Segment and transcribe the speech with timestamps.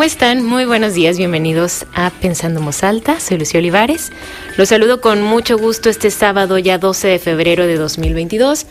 [0.00, 0.42] ¿Cómo están?
[0.42, 3.20] Muy buenos días, bienvenidos a Pensando Moz Alta.
[3.20, 4.10] Soy Lucio Olivares.
[4.56, 8.64] Los saludo con mucho gusto este sábado, ya 12 de febrero de 2022.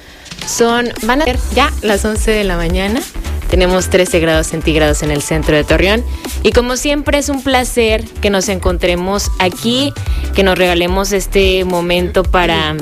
[0.47, 2.99] Son, van a ser ya las 11 de la mañana.
[3.47, 6.03] Tenemos 13 grados centígrados en el centro de Torreón.
[6.41, 9.93] Y como siempre es un placer que nos encontremos aquí,
[10.33, 12.75] que nos regalemos este momento para,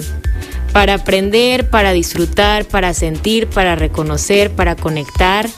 [0.72, 5.50] para aprender, para disfrutar, para sentir, para reconocer, para conectar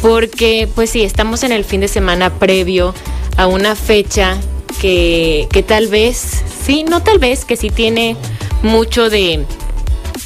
[0.00, 2.94] porque pues sí, estamos en el fin de semana previo
[3.36, 4.36] a una fecha
[4.80, 8.16] que, tal vez, sí, no tal vez, que sí tiene
[8.62, 9.44] mucho de,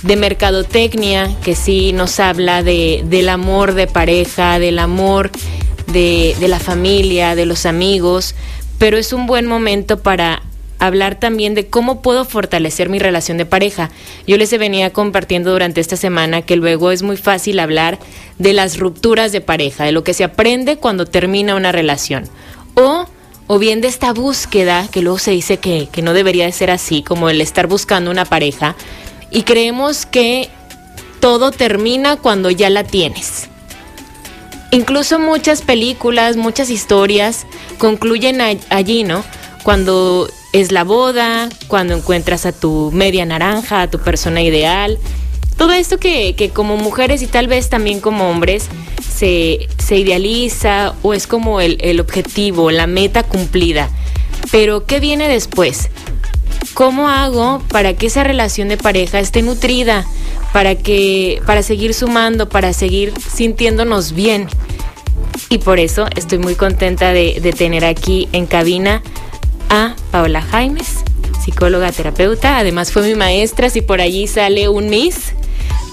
[0.05, 5.31] mercadotecnia, que sí nos habla de, del amor de pareja, del amor
[5.87, 8.35] de, de la familia, de los amigos,
[8.79, 10.43] pero es un buen momento para
[10.83, 13.91] hablar también de cómo puedo fortalecer mi relación de pareja.
[14.27, 18.01] Yo les venía compartiendo durante esta semana que luego es muy fácil hablar
[18.39, 22.29] de las rupturas de pareja, de lo que se aprende cuando termina una relación.
[22.75, 23.07] O,
[23.47, 26.73] o bien de esta búsqueda, que luego se dice que, que no debería de ser
[26.73, 28.75] así, como el estar buscando una pareja,
[29.31, 30.49] y creemos que
[31.21, 33.49] todo termina cuando ya la tienes.
[34.73, 37.47] Incluso muchas películas, muchas historias
[37.79, 39.23] concluyen allí, ¿no?
[39.63, 44.99] Cuando es la boda, cuando encuentras a tu media naranja, a tu persona ideal.
[45.57, 48.69] Todo esto que, que como mujeres y tal vez también como hombres
[49.15, 53.91] se, se idealiza o es como el, el objetivo, la meta cumplida.
[54.51, 55.89] Pero ¿qué viene después?
[56.75, 60.07] ¿Cómo hago para que esa relación de pareja esté nutrida?
[60.53, 64.49] Para que, para seguir sumando, para seguir sintiéndonos bien.
[65.49, 69.03] Y por eso estoy muy contenta de, de tener aquí en cabina
[70.13, 71.03] Paola Jaimes,
[71.43, 72.59] psicóloga terapeuta.
[72.59, 75.33] Además fue mi maestra, si por allí sale un Miss,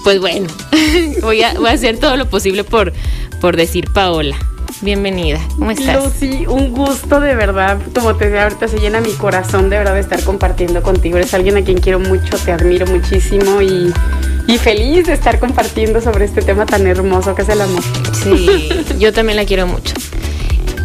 [0.03, 0.47] pues bueno,
[1.21, 2.93] voy a, voy a hacer todo lo posible por,
[3.39, 4.35] por decir Paola.
[4.81, 6.03] Bienvenida, ¿cómo estás?
[6.03, 9.93] Lucy, un gusto de verdad, como te decía ahorita, se llena mi corazón de verdad
[9.93, 11.17] de estar compartiendo contigo.
[11.17, 13.91] Eres alguien a quien quiero mucho, te admiro muchísimo y,
[14.47, 17.83] y feliz de estar compartiendo sobre este tema tan hermoso que es el amor.
[18.21, 18.69] Sí,
[18.99, 19.93] yo también la quiero mucho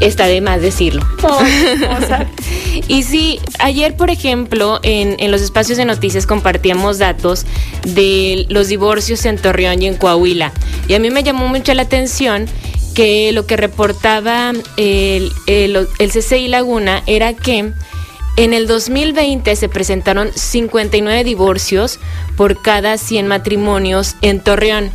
[0.00, 1.06] está de más decirlo.
[1.22, 1.40] Oh,
[2.88, 7.46] y sí, ayer, por ejemplo, en, en, los espacios de noticias compartíamos datos
[7.86, 10.52] de los divorcios en Torreón y en Coahuila.
[10.88, 12.46] Y a mí me llamó mucho la atención
[12.94, 17.72] que lo que reportaba el, el, el CCI Laguna era que
[18.36, 22.00] en el 2020 se presentaron 59 divorcios
[22.36, 24.90] por cada 100 matrimonios en Torreón,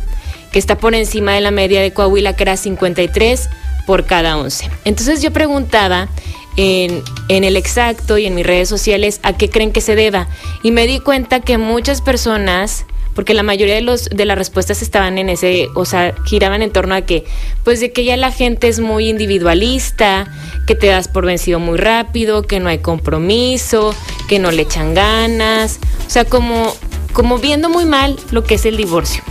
[0.52, 3.48] que está por encima de la media de Coahuila, que era 53
[3.86, 4.70] por cada once.
[4.84, 6.08] Entonces yo preguntaba
[6.56, 10.28] en, el exacto y en mis redes sociales a qué creen que se deba.
[10.62, 15.18] Y me di cuenta que muchas personas, porque la mayoría de, los, las respuestas estaban
[15.18, 17.24] en ese, o sea, giraban en torno a que,
[17.64, 20.30] pues de que ya la gente es muy individualista,
[20.66, 23.94] que te das por vencido muy rápido, que no hay compromiso,
[24.28, 26.74] que no le echan ganas, o sea, como,
[27.12, 29.22] como viendo muy mal lo que es el divorcio.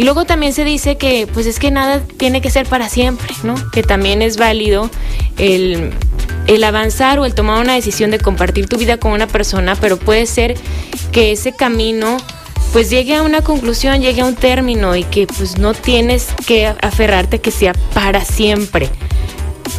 [0.00, 3.34] Y luego también se dice que pues es que nada tiene que ser para siempre,
[3.42, 3.54] ¿no?
[3.70, 4.88] Que también es válido
[5.36, 5.90] el,
[6.46, 9.98] el avanzar o el tomar una decisión de compartir tu vida con una persona, pero
[9.98, 10.54] puede ser
[11.12, 12.16] que ese camino
[12.72, 16.66] pues llegue a una conclusión, llegue a un término y que pues no tienes que
[16.66, 18.88] aferrarte que sea para siempre.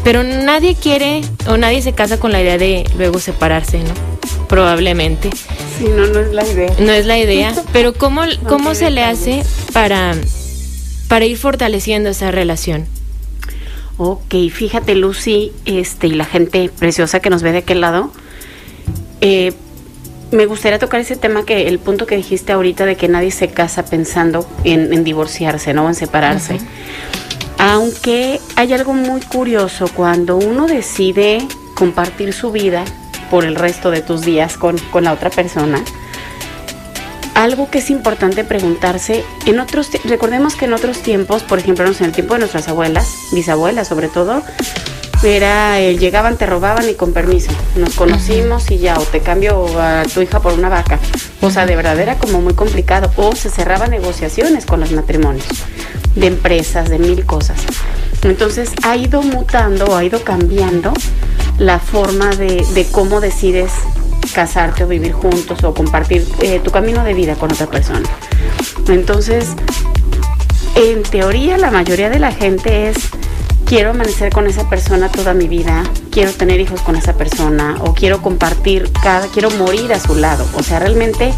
[0.04, 3.94] Pero nadie quiere o nadie se casa con la idea de luego separarse, ¿no?
[4.48, 5.30] Probablemente.
[5.78, 6.74] Sí, no, no es la idea.
[6.80, 7.54] No es la idea.
[7.74, 9.44] Pero ¿cómo, cómo se le hace
[9.74, 10.16] para,
[11.08, 12.86] para ir fortaleciendo esa relación?
[13.98, 18.12] Ok, fíjate Lucy, este, y la gente preciosa que nos ve de aquel lado,
[19.22, 19.54] eh,
[20.32, 23.50] me gustaría tocar ese tema que el punto que dijiste ahorita de que nadie se
[23.50, 25.88] casa pensando en, divorciarse, ¿no?
[25.88, 26.58] En separarse.
[27.64, 32.84] Aunque hay algo muy curioso cuando uno decide compartir su vida
[33.30, 35.84] por el resto de tus días con, con la otra persona,
[37.36, 42.04] algo que es importante preguntarse, en otros, recordemos que en otros tiempos, por ejemplo, en
[42.04, 44.42] el tiempo de nuestras abuelas, bisabuelas sobre todo,
[45.24, 49.68] era eh, llegaban, te robaban y con permiso, nos conocimos y ya, o te cambio
[49.80, 50.98] a tu hija por una vaca.
[51.42, 53.12] O sea, de verdad era como muy complicado.
[53.18, 55.46] O se cerraban negociaciones con los matrimonios
[56.16, 57.58] de empresas, de mil cosas.
[58.24, 60.94] Entonces ha ido mutando, ha ido cambiando
[61.58, 63.72] la forma de, cómo decides
[64.34, 68.08] casarte o vivir juntos o compartir eh, tu camino de vida con otra persona.
[68.88, 69.50] Entonces,
[70.76, 72.98] en teoría la mayoría de la gente es
[73.72, 77.94] quiero amanecer con esa persona toda mi vida, quiero tener hijos con esa persona o
[77.94, 80.46] quiero compartir cada, quiero morir a su lado.
[80.56, 81.34] O sea, realmente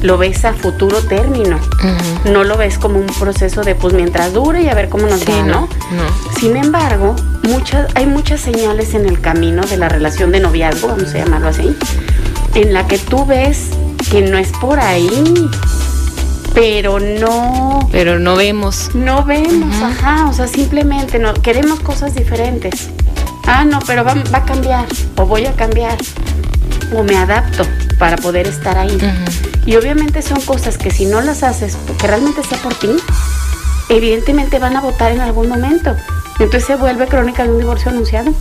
[0.00, 1.58] lo ves a futuro término.
[2.32, 5.28] No lo ves como un proceso de pues mientras dure y a ver cómo nos
[5.28, 5.68] va, ¿no?
[6.40, 11.14] Sin embargo, muchas, hay muchas señales en el camino de la relación de noviazgo, vamos
[11.14, 11.76] a llamarlo así,
[12.54, 13.68] en la que tú ves
[14.10, 15.10] que no es por ahí,
[16.54, 17.88] pero no.
[17.92, 18.90] Pero no vemos.
[18.94, 22.90] No vemos, ajá, o sea, simplemente no, queremos cosas diferentes.
[23.46, 24.86] Ah, no, pero va, va, a cambiar,
[25.16, 25.98] o voy a cambiar,
[26.96, 27.64] o me adapto
[27.98, 28.96] para poder estar ahí.
[29.66, 32.90] Y obviamente son cosas que si no las haces, porque realmente sea por ti,
[33.88, 35.94] evidentemente van a votar en algún momento.
[36.38, 38.32] Entonces se vuelve crónica de un divorcio anunciado.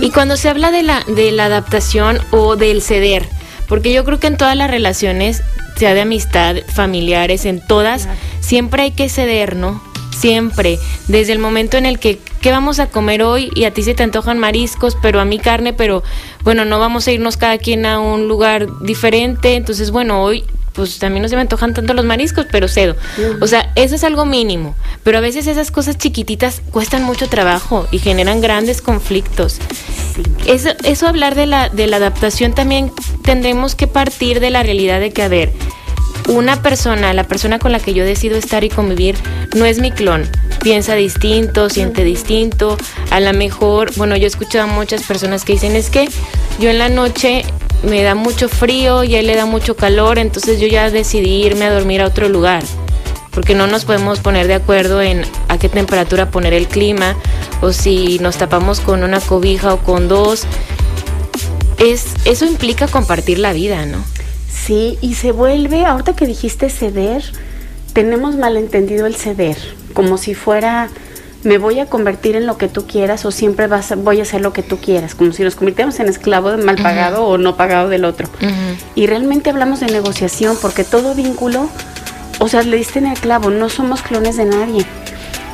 [0.00, 3.28] Y cuando se habla de la, de la adaptación o del ceder,
[3.68, 5.42] porque yo creo que en todas las relaciones,
[5.80, 8.06] sea de amistad, familiares, en todas,
[8.40, 9.82] siempre hay que ceder, ¿no?
[10.14, 10.78] Siempre,
[11.08, 13.50] desde el momento en el que, ¿qué vamos a comer hoy?
[13.54, 16.02] Y a ti se te antojan mariscos, pero a mí carne, pero
[16.44, 20.44] bueno, no vamos a irnos cada quien a un lugar diferente, entonces bueno, hoy
[20.80, 22.96] pues también no se me antojan tanto los mariscos, pero cedo.
[23.40, 27.86] O sea, eso es algo mínimo, pero a veces esas cosas chiquititas cuestan mucho trabajo
[27.90, 29.58] y generan grandes conflictos.
[30.46, 32.92] Eso, eso hablar de la, de la adaptación también
[33.22, 35.52] tendremos que partir de la realidad de que, a ver,
[36.28, 39.16] una persona, la persona con la que yo decido estar y convivir,
[39.54, 40.28] no es mi clon.
[40.62, 42.76] Piensa distinto, siente distinto.
[43.10, 46.08] A lo mejor, bueno, yo he escuchado a muchas personas que dicen, es que
[46.58, 47.39] yo en la noche
[47.82, 51.44] me da mucho frío y a él le da mucho calor, entonces yo ya decidí
[51.44, 52.62] irme a dormir a otro lugar.
[53.30, 57.14] Porque no nos podemos poner de acuerdo en a qué temperatura poner el clima
[57.60, 60.44] o si nos tapamos con una cobija o con dos.
[61.78, 64.04] Es, eso implica compartir la vida, ¿no?
[64.48, 67.22] Sí, y se vuelve, ahorita que dijiste ceder,
[67.92, 69.56] tenemos malentendido el ceder,
[69.94, 70.90] como si fuera
[71.42, 74.40] me voy a convertir en lo que tú quieras o siempre vas voy a hacer
[74.40, 77.56] lo que tú quieras, como si nos convirtiéramos en esclavo de mal pagado o no
[77.56, 78.28] pagado del otro.
[78.94, 81.68] Y realmente hablamos de negociación porque todo vínculo,
[82.38, 84.84] o sea, le diste en el clavo, no somos clones de nadie.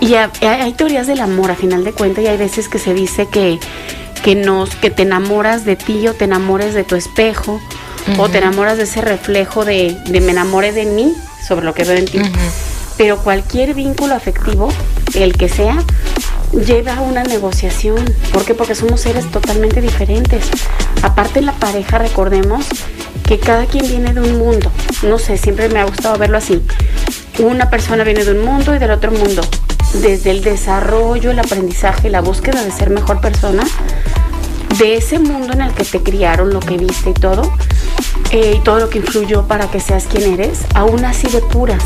[0.00, 3.28] Y hay, teorías del amor a final de cuentas y hay veces que se dice
[3.28, 3.58] que,
[4.22, 7.60] que, nos, que te enamoras de ti o te enamores de tu espejo
[8.18, 11.12] o te enamoras de ese reflejo de, de me enamore de mí
[11.46, 12.20] sobre lo que veo en ti
[12.96, 14.68] pero cualquier vínculo afectivo,
[15.14, 15.76] el que sea,
[16.52, 18.02] lleva a una negociación.
[18.32, 18.54] ¿Por qué?
[18.54, 20.44] Porque somos seres totalmente diferentes.
[21.02, 22.66] Aparte en la pareja, recordemos
[23.26, 24.70] que cada quien viene de un mundo.
[25.02, 26.62] No sé, siempre me ha gustado verlo así.
[27.38, 29.42] Una persona viene de un mundo y del otro mundo.
[30.00, 33.64] Desde el desarrollo, el aprendizaje, la búsqueda de ser mejor persona,
[34.78, 37.50] de ese mundo en el que te criaron, lo que viste y todo,
[38.30, 41.82] eh, y todo lo que influyó para que seas quien eres, aún así de puras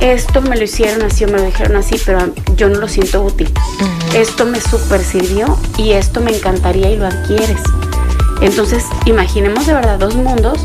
[0.00, 3.22] esto me lo hicieron así o me lo dijeron así, pero yo no lo siento
[3.22, 3.52] útil.
[4.14, 7.60] Esto me super sirvió y esto me encantaría y lo adquieres.
[8.40, 10.60] Entonces, imaginemos de verdad dos mundos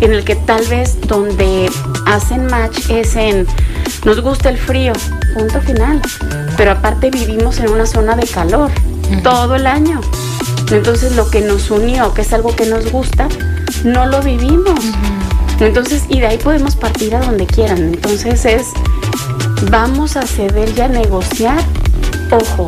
[0.00, 1.70] en el que tal vez donde
[2.06, 3.46] hacen match es en
[4.04, 4.92] nos gusta el frío,
[5.34, 6.00] punto final.
[6.56, 8.70] Pero aparte vivimos en una zona de calor
[9.22, 10.00] todo el año.
[10.70, 13.28] Entonces lo que nos unió, que es algo que nos gusta,
[13.84, 14.80] no lo vivimos.
[15.60, 17.78] Entonces, y de ahí podemos partir a donde quieran.
[17.78, 18.68] Entonces es,
[19.70, 21.62] vamos a ceder y a negociar.
[22.30, 22.66] Ojo,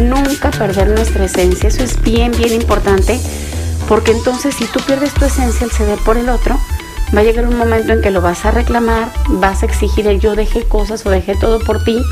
[0.00, 1.68] nunca perder nuestra esencia.
[1.68, 3.18] Eso es bien, bien importante.
[3.88, 6.58] Porque entonces si tú pierdes tu esencia al ceder por el otro,
[7.14, 10.20] va a llegar un momento en que lo vas a reclamar, vas a exigir el
[10.20, 12.02] yo dejé cosas o dejé todo por ti.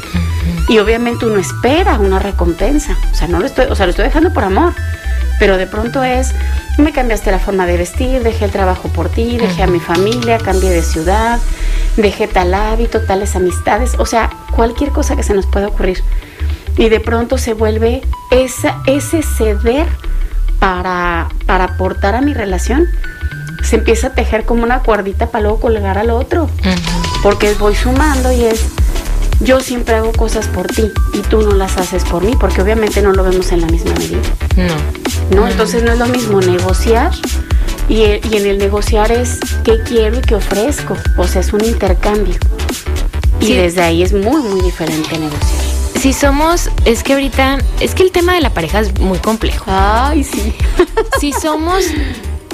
[0.68, 2.96] Y obviamente uno espera una recompensa.
[3.12, 4.72] O sea, no lo estoy, o sea, lo estoy dejando por amor.
[5.38, 6.32] Pero de pronto es,
[6.78, 10.38] me cambiaste la forma de vestir, dejé el trabajo por ti, dejé a mi familia,
[10.38, 11.38] cambié de ciudad,
[11.96, 16.02] dejé tal hábito, tales amistades, o sea, cualquier cosa que se nos pueda ocurrir.
[16.76, 19.86] Y de pronto se vuelve esa, ese ceder
[20.58, 22.86] para, para aportar a mi relación,
[23.62, 26.48] se empieza a tejer como una cuerdita para luego colgar al otro.
[27.22, 28.66] Porque voy sumando y es,
[29.40, 33.02] yo siempre hago cosas por ti y tú no las haces por mí, porque obviamente
[33.02, 34.20] no lo vemos en la misma medida.
[34.56, 35.03] No.
[35.30, 35.48] ¿No?
[35.48, 37.12] Entonces no es lo mismo negociar
[37.88, 42.36] y, en el negociar es qué quiero y qué ofrezco, o sea, es un intercambio.
[43.40, 45.64] Y desde ahí es muy, muy diferente negociar.
[46.00, 49.64] Si somos, es que ahorita, es que el tema de la pareja es muy complejo.
[49.68, 50.54] Ay, sí.
[51.20, 51.84] Si somos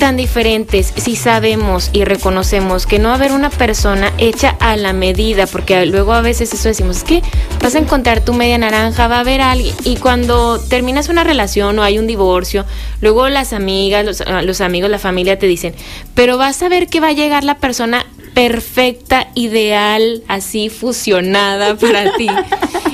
[0.00, 4.76] tan diferentes si sabemos y reconocemos que no va a haber una persona hecha a
[4.76, 7.22] la medida, porque luego a veces eso decimos, es que
[7.62, 11.78] vas a encontrar tu media naranja, va a haber alguien, y cuando terminas una relación
[11.78, 12.64] o hay un divorcio,
[13.02, 15.74] luego las amigas, los, ah, los amigos, la familia te dicen,
[16.14, 22.16] pero vas a ver que va a llegar la persona perfecta, ideal, así fusionada para
[22.16, 22.26] ti.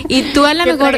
[0.09, 0.97] Y tú a lo mejor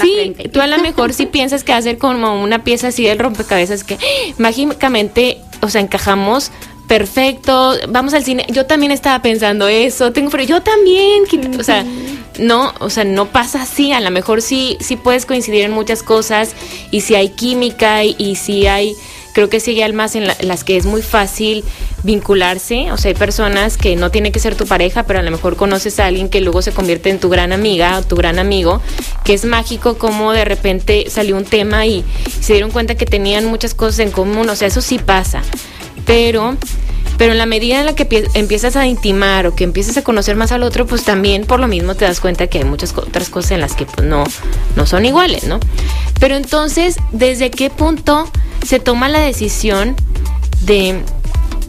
[0.00, 3.04] sí, tú a lo mejor sí piensas que va a ser como una pieza así
[3.04, 3.98] del rompecabezas que
[4.38, 6.50] mágicamente, o sea, encajamos
[6.86, 8.46] perfecto, vamos al cine.
[8.48, 11.24] Yo también estaba pensando eso, tengo frío, yo también,
[11.58, 11.84] o sea,
[12.38, 13.92] no, o sea, no pasa así.
[13.92, 16.54] A lo mejor sí, sí puedes coincidir en muchas cosas
[16.90, 18.96] y si hay química y, si hay,
[19.36, 21.62] creo que hay almas en, las que es muy fácil
[22.04, 22.90] vincularse.
[22.90, 25.56] O sea, hay personas que no tiene que ser tu pareja, pero a lo mejor
[25.56, 28.80] conoces a alguien que luego se convierte en tu gran amiga o tu gran amigo,
[29.24, 32.02] que es mágico como de repente salió un tema y
[32.40, 34.48] se dieron cuenta que tenían muchas cosas en común.
[34.48, 35.42] O sea, eso sí pasa.
[36.06, 36.56] Pero
[37.18, 40.36] pero en la medida en la que empiezas a intimar o que empiezas a conocer
[40.36, 43.28] más al otro, pues también por lo mismo te das cuenta que hay muchas otras
[43.28, 44.24] cosas en las que pues, no,
[44.74, 45.60] no son iguales, ¿no?
[46.20, 48.28] Pero entonces, ¿desde qué punto
[48.64, 49.96] se toma la decisión
[50.62, 51.00] de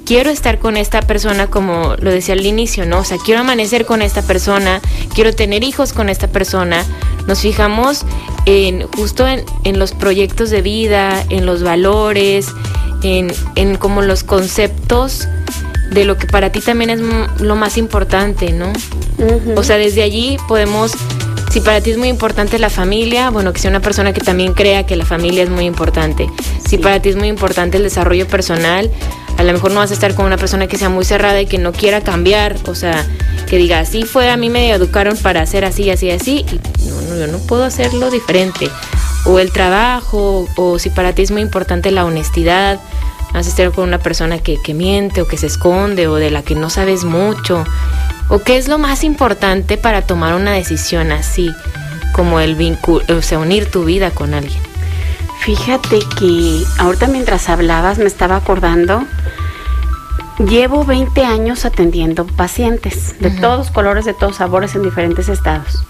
[0.06, 3.00] quiero estar con esta persona como lo decía al inicio, ¿no?
[3.00, 4.82] O sea, quiero amanecer con esta persona,
[5.14, 6.86] quiero tener hijos con esta persona.
[7.28, 8.06] Nos fijamos
[8.46, 12.48] en justo en, en los proyectos de vida, en los valores,
[13.04, 15.28] en, en como los conceptos
[15.92, 17.00] de lo que para ti también es
[17.40, 18.72] lo más importante, ¿no?
[19.56, 20.92] O sea, desde allí podemos,
[21.52, 24.54] si para ti es muy importante la familia, bueno, que sea una persona que también
[24.54, 26.30] crea que la familia es muy importante.
[26.68, 28.92] Si para ti es muy importante el desarrollo personal,
[29.38, 31.46] a lo mejor no vas a estar con una persona que sea muy cerrada y
[31.46, 33.08] que no quiera cambiar, o sea,
[33.48, 37.02] que diga, así fue, a mí me educaron para hacer así, así, así, y no,
[37.02, 38.70] no, yo no puedo hacerlo diferente.
[39.26, 42.80] O el trabajo, o si para ti es muy importante la honestidad,
[43.34, 46.32] vas a estar con una persona que, que miente o que se esconde o de
[46.32, 47.64] la que no sabes mucho.
[48.30, 51.50] ¿O qué es lo más importante para tomar una decisión así,
[52.14, 54.60] como el vínculo, o sea, unir tu vida con alguien?
[55.40, 59.06] Fíjate que ahorita mientras hablabas me estaba acordando,
[60.40, 65.86] llevo 20 años atendiendo pacientes de todos colores, de todos sabores en diferentes estados.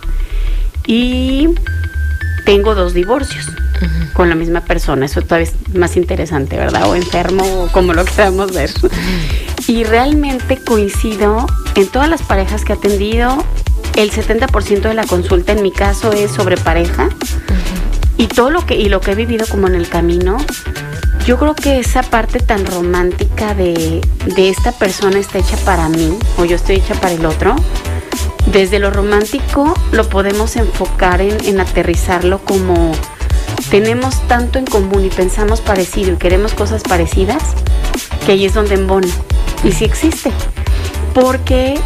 [0.85, 1.49] Y
[2.47, 3.45] tengo dos divorcios
[4.13, 5.05] con la misma persona.
[5.05, 6.89] Eso todavía es más interesante, ¿verdad?
[6.89, 8.71] O enfermo, o como lo queramos ver.
[9.67, 13.43] Y realmente coincido en todas las parejas que he atendido.
[13.97, 17.09] El 70% de la consulta en mi caso es sobre pareja.
[18.15, 20.37] Y todo lo que, y lo que he vivido como en el camino,
[21.25, 23.99] yo creo que esa parte tan romántica de,
[24.37, 27.57] de esta persona está hecha para mí, o yo estoy hecha para el otro,
[28.51, 32.91] desde lo romántico lo podemos enfocar en, aterrizarlo como
[33.69, 37.43] tenemos tanto en común y pensamos parecido y queremos cosas parecidas,
[38.25, 39.07] que ahí es donde embona.
[39.63, 40.31] Y sí existe.
[41.13, 41.79] Porque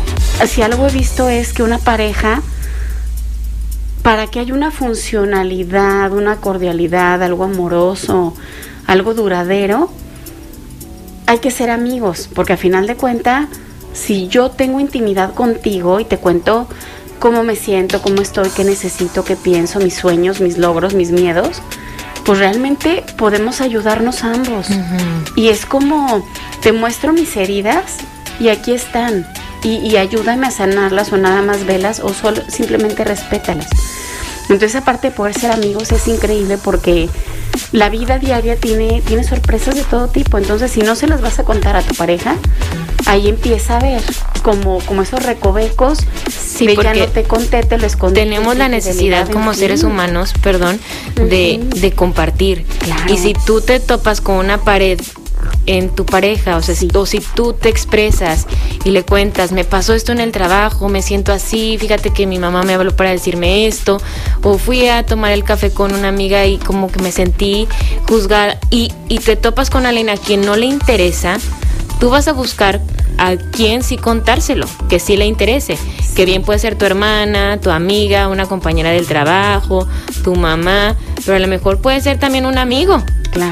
[0.47, 2.41] si algo he visto es que una pareja,
[4.03, 8.35] para que haya una funcionalidad, una cordialidad, algo amoroso,
[8.85, 9.89] algo duradero,
[11.25, 13.47] hay que ser amigos, porque a final de cuentas
[13.93, 16.67] si yo tengo intimidad contigo y te cuento
[17.19, 21.61] cómo me siento, cómo estoy, qué necesito, qué pienso, mis sueños, mis logros, mis miedos,
[22.25, 24.67] pues realmente podemos ayudarnos ambos.
[25.35, 26.25] Y es como,
[26.61, 27.97] te muestro mis heridas
[28.39, 29.27] y aquí están.
[29.63, 33.67] Y, y, ayúdame a sanarlas o nada más velas o solo simplemente respétalas.
[34.49, 37.07] Entonces aparte de poder ser amigos es increíble porque
[37.71, 40.37] la vida diaria tiene, tiene sorpresas de todo tipo.
[40.37, 42.35] Entonces si no se las vas a contar a tu pareja,
[43.05, 44.01] ahí empieza a ver
[44.43, 48.19] como, como esos recovecos sí, de ya no te conté, te lo escondí.
[48.19, 50.79] Tenemos la necesidad como seres humanos, perdón,
[51.15, 52.65] de, de compartir.
[53.07, 54.99] Y si tú te topas con una pared
[55.65, 58.47] en tu pareja, o sea, si, o si tú te expresas
[58.83, 62.39] y le cuentas, me pasó esto en el trabajo, me siento así, fíjate que mi
[62.39, 63.99] mamá me habló para decirme esto,
[64.43, 67.67] o fui a tomar el café con una amiga y como que me sentí
[68.07, 71.37] juzgada, y, y te topas con alguien a quien no le interesa,
[71.99, 72.81] tú vas a buscar
[73.17, 75.77] a quien sí contárselo, que sí le interese,
[76.15, 79.87] que bien puede ser tu hermana, tu amiga, una compañera del trabajo,
[80.23, 83.03] tu mamá, pero a lo mejor puede ser también un amigo,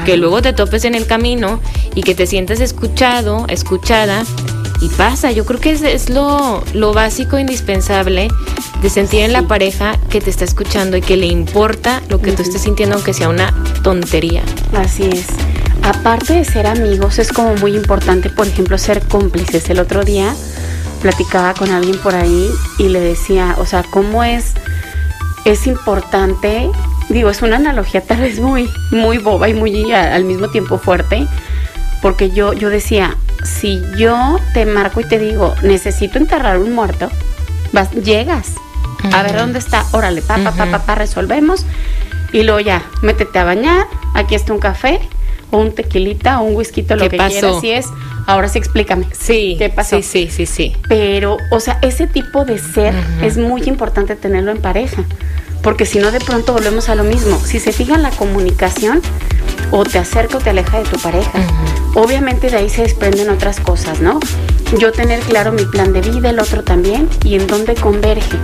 [0.04, 1.60] que luego te topes en el camino
[1.94, 4.24] y que te sientas escuchado, escuchada
[4.80, 5.30] y pasa.
[5.32, 8.28] Yo creo que es, es lo, lo, básico, indispensable
[8.82, 12.32] de sentir en la pareja que te está escuchando y que le importa lo que
[12.32, 14.42] tú estés sintiendo, aunque sea una tontería.
[14.72, 15.26] Así es
[15.82, 19.68] aparte de ser amigos, es como muy importante, por ejemplo, ser cómplices.
[19.70, 20.34] El otro día
[21.02, 24.52] platicaba con alguien por ahí y le decía, o sea, cómo es,
[25.44, 26.70] es importante,
[27.10, 31.26] digo, es una analogía tal vez muy, muy boba y muy al mismo tiempo fuerte,
[32.00, 37.10] porque yo, yo decía, si yo te marco y te digo, necesito enterrar un muerto,
[37.72, 38.54] vas, llegas,
[39.12, 41.66] a ver dónde está, órale, pa, pa, pa, pa, resolvemos,
[42.32, 45.00] y luego ya, métete a bañar, aquí está un café,
[45.50, 47.30] o un tequilita o un whisky, lo que pasó?
[47.30, 47.60] quieras.
[47.60, 47.86] Si es,
[48.26, 49.06] ahora sí explícame.
[49.12, 49.56] Sí.
[49.58, 49.96] ¿Qué pasó?
[49.96, 50.76] Sí, sí, sí, sí.
[50.88, 55.04] Pero, o sea, ese tipo de ser es muy importante tenerlo en pareja.
[55.62, 57.38] Porque si no, de pronto volvemos a lo mismo.
[57.44, 59.02] Si se fija en la comunicación,
[59.70, 61.32] o te acerca o te aleja de tu pareja.
[61.94, 64.20] Obviamente de ahí se desprenden otras cosas, ¿no?
[64.78, 68.36] Yo tener claro mi plan de vida, el otro también, y en dónde converge.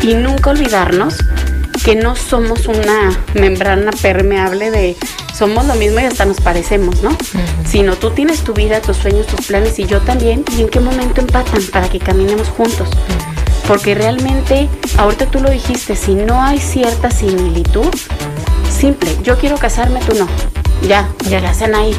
[0.00, 1.16] y nunca olvidarnos
[1.84, 4.96] que no somos una membrana permeable de
[5.36, 7.16] somos lo mismo y hasta nos parecemos, ¿no?
[7.64, 10.80] Sino tú tienes tu vida, tus sueños, tus planes y yo también, y en qué
[10.80, 12.88] momento empatan para que caminemos juntos.
[13.68, 17.86] Porque realmente, ahorita tú lo dijiste, si no hay cierta similitud,
[18.70, 20.26] simple, yo quiero casarme, tú no.
[20.88, 21.94] Ya, ya ¿qué hacen ahí?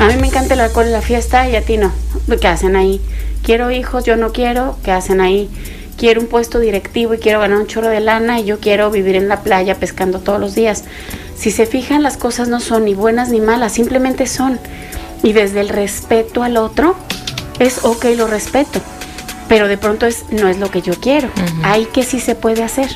[0.00, 1.92] A mí me encanta el alcohol y la fiesta y a ti no.
[2.40, 3.02] ¿Qué hacen ahí?
[3.42, 5.50] Quiero hijos, yo no quiero, ¿qué hacen ahí?
[5.98, 9.14] Quiero un puesto directivo y quiero ganar un chorro de lana y yo quiero vivir
[9.16, 10.84] en la playa pescando todos los días.
[11.36, 14.58] Si se fijan, las cosas no son ni buenas ni malas, simplemente son.
[15.22, 16.96] Y desde el respeto al otro,
[17.58, 18.80] es ok, lo respeto,
[19.48, 21.28] pero de pronto es, no es lo que yo quiero.
[21.62, 22.88] Hay que sí se puede hacer.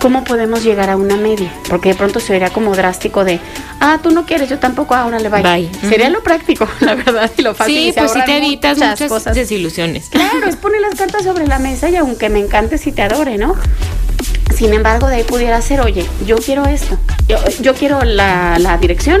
[0.00, 1.52] ¿cómo podemos llegar a una media?
[1.68, 3.38] Porque de pronto sería como drástico de,
[3.78, 5.70] ah, tú no quieres, yo tampoco, ahora le bye.
[5.88, 7.76] Sería lo práctico, la verdad, y lo fácil.
[7.76, 9.36] Sí, pues si te evitas muchas, cosas.
[9.36, 10.08] desilusiones.
[10.08, 13.38] Claro, es poner las cartas sobre la mesa y aunque me encante, si te adore,
[13.38, 13.54] ¿no?
[14.56, 16.98] Sin embargo, de ahí pudiera ser, oye, yo quiero esto,
[17.60, 19.20] yo, quiero la, la, dirección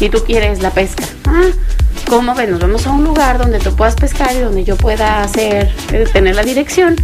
[0.00, 1.04] y tú quieres la pesca.
[1.26, 1.44] Ah,
[2.08, 2.48] ¿cómo ves?
[2.48, 6.06] Nos vamos a un lugar donde tú puedas pescar y donde yo pueda hacer, eh,
[6.12, 6.96] tener la dirección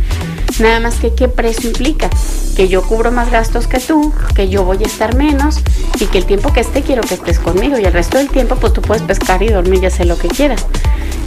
[0.61, 2.11] Nada más que qué precio implica.
[2.55, 5.61] Que yo cubro más gastos que tú, que yo voy a estar menos
[5.99, 8.57] y que el tiempo que esté quiero que estés conmigo y el resto del tiempo
[8.57, 10.67] pues tú puedes pescar y dormir y hacer lo que quieras.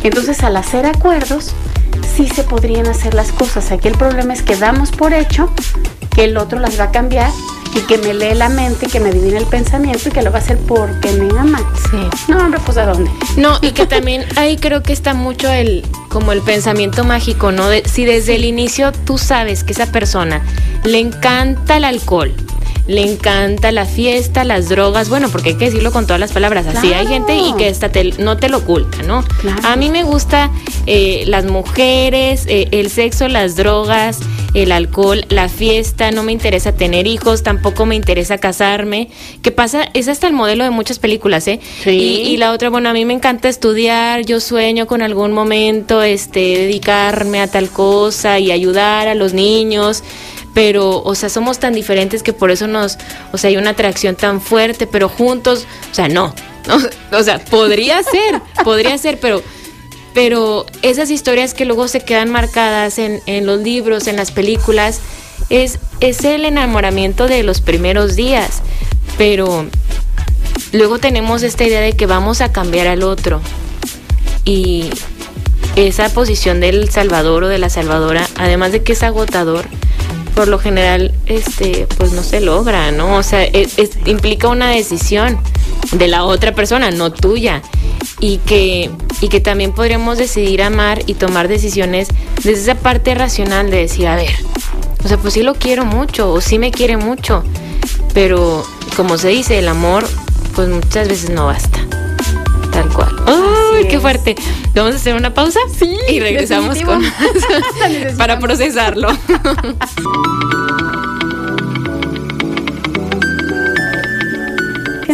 [0.03, 1.53] Entonces al hacer acuerdos
[2.15, 3.71] sí se podrían hacer las cosas.
[3.71, 5.49] Aquí el problema es que damos por hecho
[6.15, 7.31] que el otro las va a cambiar
[7.75, 10.37] y que me lee la mente, que me adivina el pensamiento y que lo va
[10.37, 11.59] a hacer porque me ama.
[11.91, 11.97] Sí.
[12.27, 13.09] No, hombre, pues ¿a dónde?
[13.37, 17.63] No, y que también ahí creo que está mucho el, como el pensamiento mágico, ¿no?
[17.85, 20.41] si desde el inicio tú sabes que esa persona
[20.83, 22.33] le encanta el alcohol,
[22.87, 26.67] le encanta la fiesta, las drogas, bueno, porque hay que decirlo con todas las palabras,
[26.67, 29.23] así hay gente y que esta no te lo oculta, ¿no?
[29.63, 30.51] A mí me gusta
[30.85, 34.19] eh, las mujeres, eh, el sexo, las drogas,
[34.53, 39.09] el alcohol, la fiesta, no me interesa tener hijos, tampoco me interesa casarme.
[39.41, 39.87] ¿Qué pasa?
[39.93, 41.59] Es hasta el modelo de muchas películas, ¿eh?
[41.83, 41.91] Sí.
[41.91, 46.39] Y, la otra, bueno, a mí me encanta estudiar, yo sueño con algún momento este,
[46.39, 50.03] dedicarme a tal cosa y ayudar a los niños
[50.53, 52.97] pero, o sea, somos tan diferentes que por eso nos,
[53.31, 56.33] o sea, hay una atracción tan fuerte, pero juntos, o sea, no,
[56.67, 56.77] no
[57.17, 59.41] o sea, podría ser, podría ser, pero
[60.13, 64.99] pero esas historias que luego se quedan marcadas en, los libros, en las películas,
[65.49, 68.61] es, es el enamoramiento de los primeros días,
[69.17, 69.65] pero
[70.71, 73.41] luego tenemos esta idea de que vamos a cambiar al otro
[74.45, 74.89] y
[75.75, 79.65] esa posición del salvador o de la salvadora, además de que es agotador,
[80.35, 83.17] por lo general, este, pues no se logra, ¿no?
[83.17, 83.47] O sea,
[84.05, 85.37] implica una decisión
[85.91, 87.61] de la otra persona, no tuya
[88.19, 88.89] y que,
[89.21, 94.07] y que también podríamos decidir amar y tomar decisiones desde esa parte racional de decir,
[94.07, 94.33] a ver,
[95.03, 97.43] o sea, pues sí lo quiero mucho o sí me quiere mucho,
[98.13, 98.65] pero
[98.95, 100.05] como se dice, el amor
[100.55, 101.79] pues muchas veces no basta.
[102.71, 103.12] Tal cual.
[103.75, 104.35] ¡Ay, qué fuerte!
[104.73, 107.01] Vamos a hacer una pausa sí, y regresamos con
[108.17, 109.09] para procesarlo.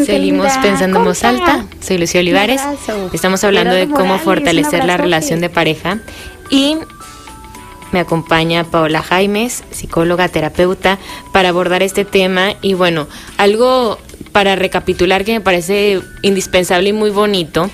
[0.06, 1.66] Seguimos pensando en voz alta.
[1.82, 2.62] Soy Lucía Olivares.
[3.14, 6.00] Estamos hablando de cómo fortalecer la relación de pareja.
[6.50, 6.78] Y
[7.92, 10.98] me acompaña Paola Jaimes, psicóloga, terapeuta,
[11.32, 12.54] para abordar este tema.
[12.62, 14.00] Y bueno, algo
[14.32, 17.70] para recapitular que me parece indispensable y muy bonito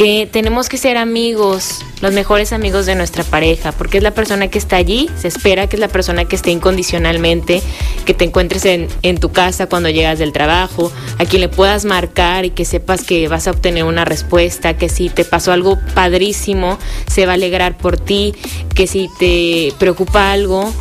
[0.00, 4.48] que tenemos que ser amigos, los mejores amigos de nuestra pareja, porque es la persona
[4.48, 7.60] que está allí, se espera que es la persona que esté incondicionalmente,
[8.06, 11.84] que te encuentres en, en, tu casa cuando llegas del trabajo, a quien le puedas
[11.84, 15.78] marcar y que sepas que vas a obtener una respuesta, que si te pasó algo
[15.92, 18.34] padrísimo, se va a alegrar por ti,
[18.74, 20.72] que si te preocupa algo,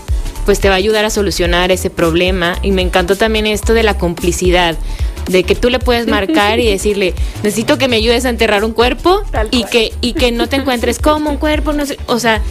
[0.46, 2.58] pues te va a ayudar a solucionar ese problema.
[2.62, 4.78] Y me encantó también esto de la complicidad
[5.30, 8.74] de que tú le puedes marcar y decirle, necesito que me ayudes a enterrar un
[8.74, 12.42] cuerpo y que, y que no te encuentres como un cuerpo, no sé, o sea,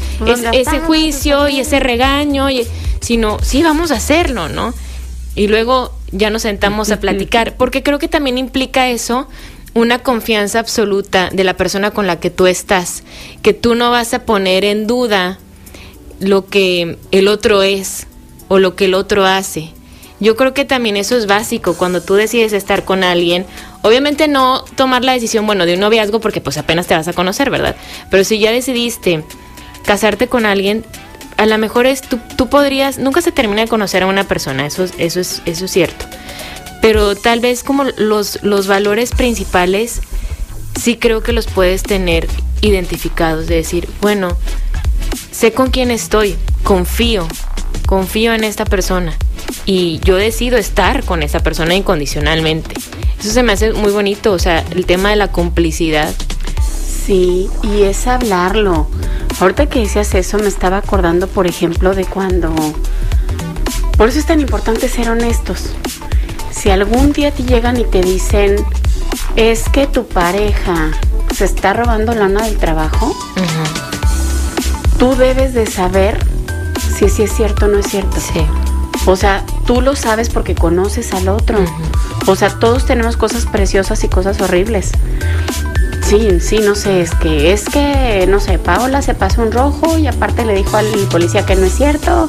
[0.53, 2.67] ese juicio y ese regaño, y,
[3.01, 4.75] sino, sí, vamos a hacerlo, ¿no?
[5.35, 9.29] Y luego ya nos sentamos a platicar, porque creo que también implica eso
[9.75, 13.05] una confianza absoluta de la persona con la que tú estás,
[13.43, 15.39] que tú no vas a poner en duda
[16.21, 18.07] lo que el otro es
[18.49, 19.73] o lo que el otro hace,
[20.21, 23.47] yo creo que también eso es básico cuando tú decides estar con alguien.
[23.83, 27.13] Obviamente no tomar la decisión, bueno, de un noviazgo porque pues apenas te vas a
[27.13, 27.77] conocer, ¿verdad?
[28.11, 29.23] Pero si ya decidiste
[29.85, 30.85] casarte con alguien,
[31.37, 34.67] a lo mejor es tú, tú podrías, nunca se termina de conocer a una persona,
[34.67, 36.05] eso, eso, es, eso es cierto.
[36.83, 40.01] Pero tal vez como los, los valores principales,
[40.81, 42.29] sí creo que los puedes tener
[42.61, 44.37] identificados, de decir, bueno,
[45.39, 47.25] sé con quién estoy, confío,
[47.87, 49.17] confío en esta persona
[49.67, 52.75] y yo decido estar con esa persona incondicionalmente.
[53.21, 56.13] Eso se me hace muy bonito, o sea, el tema de la complicidad.
[57.07, 58.89] Sí, y es hablarlo.
[59.39, 62.53] Ahorita que decías eso, me estaba acordando, por ejemplo, de cuando...
[63.97, 65.67] Por eso es tan importante ser honestos.
[66.51, 68.57] Si algún día te llegan y te dicen,
[69.37, 70.91] es que tu pareja
[71.33, 73.17] se está robando lana del trabajo,
[74.99, 76.19] tú debes de saber
[76.97, 78.19] si, si es cierto o no es cierto.
[78.21, 78.41] Sí.
[79.07, 81.59] O sea, tú lo sabes porque conoces al otro.
[82.27, 84.93] O sea, todos tenemos cosas preciosas y cosas horribles.
[86.03, 89.99] Sí, sí, no sé, es que, es que, no sé, Paola se pasó un rojo
[89.99, 92.29] y aparte le dijo al policía que no es cierto.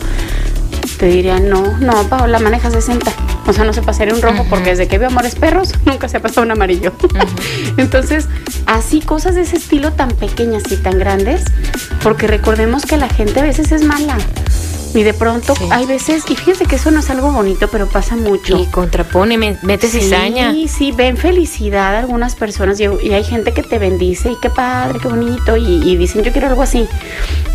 [0.98, 3.12] Te diría, no, no, Paola maneja 60.
[3.50, 6.18] O sea, no se pasaría un rojo porque desde que veo Amores Perros nunca se
[6.18, 6.94] ha pasado un amarillo.
[7.78, 8.28] Entonces,
[8.68, 11.44] así cosas de ese estilo tan pequeñas y tan grandes,
[12.04, 14.18] porque recordemos que la gente a veces es mala.
[14.94, 18.16] Y de pronto hay veces, y fíjese que eso no es algo bonito, pero pasa
[18.16, 18.58] mucho.
[18.58, 20.52] Y contrapone, mete sí, cizaña.
[20.52, 24.50] Sí, sí, ven felicidad algunas personas y, y, hay gente que te bendice y qué
[24.50, 26.88] padre, qué bonito, y, y, dicen yo quiero algo así.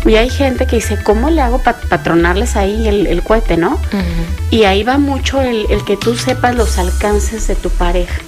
[0.05, 3.73] Y hay gente que dice, ¿cómo le hago para patronarles ahí el, el, cohete, no?
[3.73, 4.51] Uh -huh.
[4.51, 8.21] Y ahí va mucho el, el que tú sepas los alcances de tu pareja.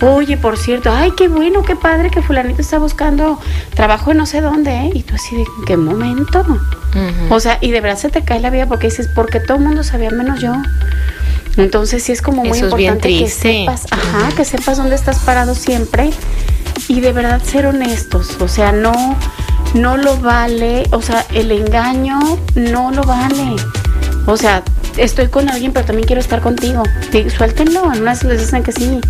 [0.00, 3.38] Oye, por cierto, ay, qué bueno, qué padre que fulanito está buscando
[3.74, 4.90] trabajo en no sé dónde, ¿eh?
[4.94, 6.40] Y tú así de, ¿en qué momento?
[6.40, 7.30] Uh -huh.
[7.30, 9.64] O sea, y de verdad se te cae la vida porque dices, porque todo el
[9.64, 10.52] mundo sabía menos yo.
[11.56, 14.34] Entonces sí es como muy Eso importante que sepas, ajá, uh -huh.
[14.34, 16.10] que sepas dónde estás parado siempre
[16.88, 18.36] y de verdad ser honestos.
[18.40, 19.16] O sea, no,
[19.74, 22.18] no lo vale, o sea, el engaño
[22.54, 23.56] no lo vale.
[24.26, 24.62] O sea,
[24.96, 26.82] estoy con alguien, pero también quiero estar contigo.
[27.12, 29.00] Sí, suéltenlo, les dicen que sí.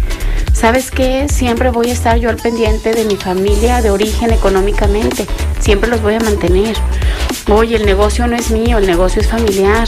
[0.65, 1.27] ¿Sabes qué?
[1.29, 5.27] Siempre voy a estar yo al pendiente de mi familia de origen económicamente.
[5.61, 6.75] Siempre los voy a mantener.
[7.53, 9.87] Oye, el negocio no es mío, el negocio es familiar.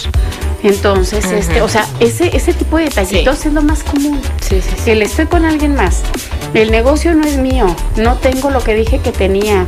[0.62, 1.39] Entonces, uh -huh.
[1.39, 3.49] este, o sea, ese, ese tipo de detallitos sí.
[3.49, 4.21] es lo más común.
[4.43, 4.91] Sí, sí, sí.
[4.91, 6.03] El estoy con alguien más.
[6.53, 7.75] El negocio no es mío.
[7.97, 9.65] No tengo lo que dije que tenía.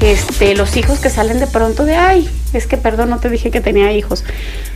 [0.00, 3.50] Este, los hijos que salen de pronto de, ay, es que perdón, no te dije
[3.50, 4.22] que tenía hijos.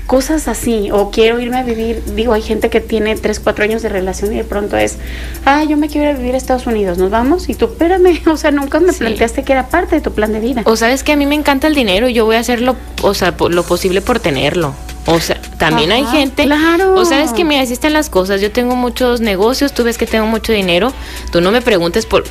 [0.08, 3.82] Cosas así, o quiero irme a vivir, digo, hay gente que tiene 3, 4 años
[3.82, 4.96] de relación y de pronto es,
[5.44, 7.50] ah, yo me quiero ir a vivir a Estados Unidos, ¿nos vamos?
[7.50, 9.00] Y tú, espérame, o sea, nunca me sí.
[9.00, 10.62] planteaste que era parte de tu plan de vida.
[10.64, 12.74] O sabes que a mí me encanta el dinero y yo voy a hacer lo,
[13.02, 14.74] o sea, lo posible por tenerlo.
[15.04, 16.44] O sea, también Ajá, hay gente.
[16.44, 16.94] Claro.
[16.94, 18.40] O sabes que me asisten las cosas.
[18.40, 20.92] Yo tengo muchos negocios, tú ves que tengo mucho dinero.
[21.32, 22.24] Tú no me preguntes por.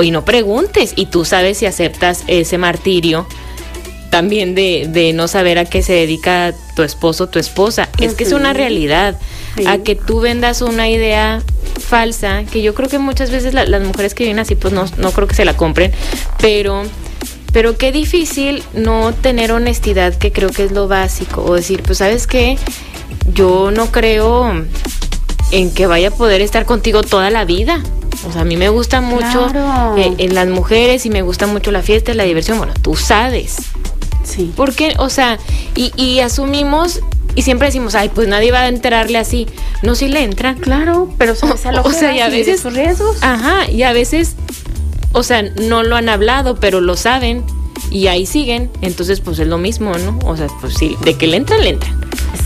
[0.00, 0.92] Y no preguntes.
[0.96, 3.26] Y tú sabes si aceptas ese martirio
[4.14, 7.88] también de, de no saber a qué se dedica tu esposo o tu esposa.
[7.94, 8.06] Uh -huh.
[8.06, 9.18] Es que es una realidad.
[9.56, 9.66] Sí.
[9.66, 11.42] A que tú vendas una idea
[11.84, 14.84] falsa, que yo creo que muchas veces la, las mujeres que vienen así, pues no,
[14.98, 15.90] no creo que se la compren,
[16.38, 16.84] pero
[17.52, 21.42] pero qué difícil no tener honestidad, que creo que es lo básico.
[21.42, 22.56] O decir, pues sabes qué,
[23.32, 24.64] yo no creo
[25.50, 27.82] en que vaya a poder estar contigo toda la vida.
[28.28, 29.96] O sea, a mí me gusta mucho claro.
[29.96, 32.58] eh, en las mujeres y me gusta mucho la fiesta y la diversión.
[32.58, 33.56] Bueno, tú sabes.
[34.24, 34.52] Sí.
[34.56, 35.38] Porque, o sea,
[35.76, 37.00] y, y asumimos
[37.36, 39.46] y siempre decimos, ay, pues nadie va a enterarle así.
[39.82, 40.58] No, si le entran.
[40.58, 42.60] Claro, pero lo o, o sea, y a veces.
[42.60, 43.18] sus riesgos.
[43.22, 44.36] Ajá, y a veces
[45.14, 47.44] o sea, no lo han hablado, pero lo saben
[47.90, 50.18] y ahí siguen, entonces pues es lo mismo, ¿no?
[50.26, 51.94] O sea, pues sí, de que le entran, le entran.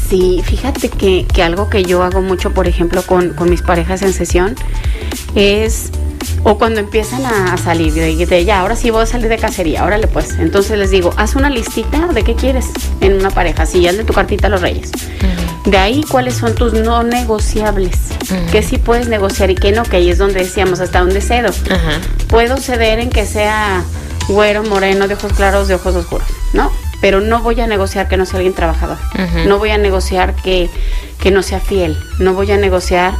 [0.09, 4.03] Sí, fíjate que, que algo que yo hago mucho, por ejemplo, con, con, mis parejas
[4.03, 4.55] en sesión,
[5.35, 5.91] es,
[6.45, 9.85] o cuando empiezan a, salir, de, de, ya, ahora sí voy a salir de cacería,
[9.85, 12.67] órale pues, entonces les digo, haz una listita de qué quieres
[13.01, 14.91] en una pareja, si ya de tu cartita a los reyes.
[14.91, 15.71] Uh -huh.
[15.71, 17.97] De ahí, cuáles son tus no negociables,
[18.31, 18.51] uh -huh.
[18.51, 21.51] qué sí puedes negociar y qué no, que ahí es donde decíamos, hasta donde cedo.
[21.51, 22.27] Uh -huh.
[22.29, 23.83] Puedo ceder en que sea
[24.29, 26.71] güero, moreno, de ojos claros, de ojos oscuros, ¿no?
[27.01, 28.99] Pero no voy a negociar que no sea alguien trabajador.
[29.47, 30.69] No voy a negociar que,
[31.21, 31.97] que, no sea fiel.
[32.19, 33.15] No voy a negociar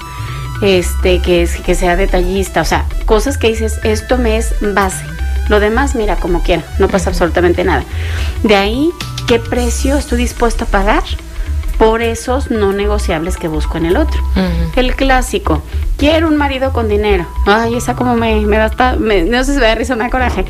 [0.63, 2.61] este que, que sea detallista.
[2.61, 5.05] O sea, cosas que dices, esto me es base.
[5.49, 7.85] Lo demás, mira, como quiera, no pasa absolutamente nada.
[8.43, 8.91] De ahí,
[9.27, 11.03] ¿qué precio estoy dispuesto a pagar?
[11.79, 14.21] por esos no negociables que busco en el otro.
[14.35, 14.71] Uh -huh.
[14.77, 15.63] El clásico,
[15.97, 17.27] quiero un marido con dinero.
[17.47, 20.03] Ay, esa como me, me da hasta, me, no sé si me da risa, me
[20.03, 20.45] da coraje.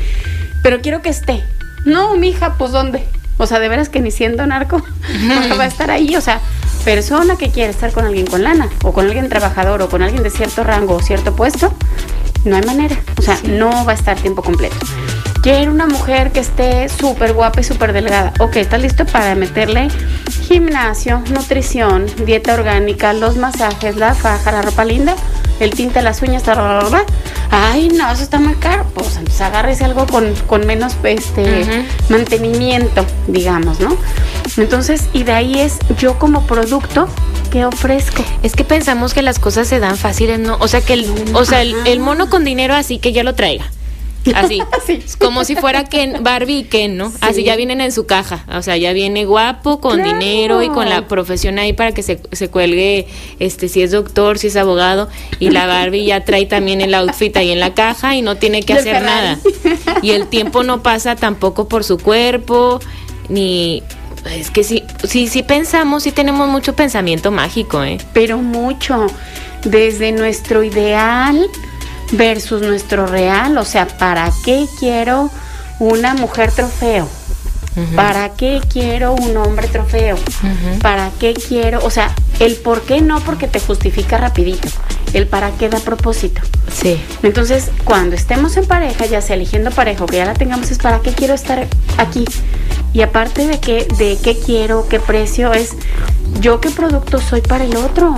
[0.63, 1.43] Pero quiero que esté.
[1.85, 3.05] No, mija, pues ¿dónde?
[3.37, 4.81] O sea, de veras que ni siendo narco
[5.59, 6.15] va a estar ahí.
[6.15, 6.41] O sea,
[6.89, 10.23] persona que quiere estar con alguien con lana, o con alguien trabajador, o con alguien
[10.23, 11.71] de cierto rango o cierto puesto,
[12.45, 12.97] no hay manera.
[13.15, 13.47] O sea, sí.
[13.47, 14.75] no va a estar tiempo completo.
[15.43, 18.33] Quiero una mujer que esté súper guapa y súper delgada.
[18.39, 19.89] Ok, ¿estás listo para meterle
[20.41, 25.13] gimnasio, nutrición, dieta orgánica, los masajes, la faja, la ropa linda,
[25.59, 27.03] el tinte, las uñas, bla?
[27.51, 28.85] Ay, no, eso está muy caro.
[28.93, 31.85] Pues entonces agárrese algo con, con menos este, uh -huh.
[32.09, 33.95] mantenimiento, digamos, ¿no?
[34.57, 37.07] Entonces, y de ahí es yo como producto
[37.51, 38.23] que ofrezco.
[38.43, 40.57] Es que pensamos que las cosas se dan fáciles, ¿no?
[40.59, 43.35] O sea, que el, o sea, el, el mono con dinero así que ya lo
[43.35, 43.65] traiga.
[44.35, 44.61] Así,
[45.17, 47.11] como si fuera Ken, Barbie y Ken, ¿no?
[47.21, 50.89] Así ya vienen en su caja, o sea, ya viene guapo, con dinero y con
[50.89, 53.07] la profesión ahí para que se, se, cuelgue,
[53.39, 57.35] este, si es doctor, si es abogado, y la Barbie ya trae también el outfit
[57.37, 59.39] ahí en la caja y no tiene que hacer nada.
[60.01, 62.79] Y el tiempo no pasa tampoco por su cuerpo,
[63.29, 63.83] ni...
[64.25, 67.97] Es que sí, sí, sí pensamos, sí tenemos mucho pensamiento mágico, ¿eh?
[68.13, 69.07] Pero mucho,
[69.63, 71.49] desde nuestro ideal
[72.11, 75.29] versus nuestro real, o sea, ¿para qué quiero
[75.79, 77.07] una mujer trofeo?
[77.95, 80.17] ¿Para qué quiero un hombre trofeo?
[80.81, 81.79] ¿Para qué quiero?
[81.85, 84.67] O sea, el por qué no porque te justifica rapidito.
[85.13, 86.41] El para qué da propósito.
[86.71, 87.01] Sí.
[87.23, 90.77] Entonces, cuando estemos en pareja, ya sea eligiendo pareja o que ya la tengamos, es
[90.77, 91.67] para qué quiero estar
[91.97, 92.25] aquí.
[92.91, 95.75] Y aparte de qué, de qué quiero, qué precio, es
[96.41, 98.15] yo qué producto soy para el otro.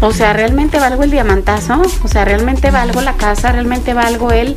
[0.00, 1.80] O sea, ¿realmente valgo el diamantazo?
[2.02, 3.52] O sea, ¿realmente valgo la casa?
[3.52, 4.54] ¿Realmente valgo él?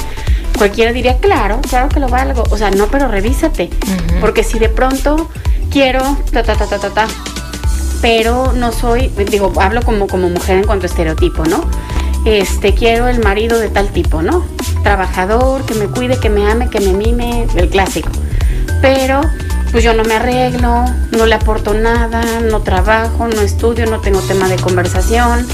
[0.58, 2.44] Cualquiera diría, claro, claro que lo valgo.
[2.50, 3.70] O sea, no, pero revísate.
[4.20, 5.30] Porque si de pronto
[5.72, 7.08] quiero, ta, ta, ta, ta, ta, ta,
[8.02, 11.64] pero no soy, digo, hablo como, como mujer en cuanto a estereotipo, ¿no?
[12.26, 14.46] Este, quiero el marido de tal tipo, ¿no?
[14.84, 18.10] Trabajador, que me cuide, que me ame, que me mime, el clásico.
[18.82, 19.22] Pero
[19.72, 24.20] pues yo no me arreglo, no le aporto nada, no trabajo, no estudio, no tengo
[24.22, 25.46] tema de conversación,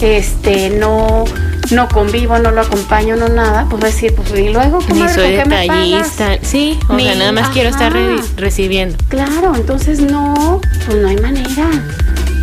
[0.00, 1.24] este, no,
[1.70, 5.08] no convivo, no lo acompaño, no nada, pues va a decir, pues y luego Ni
[5.08, 7.92] soy detallista, sí, o sea, nada más quiero estar
[8.36, 8.96] recibiendo.
[9.08, 11.70] Claro, entonces no, pues no hay manera.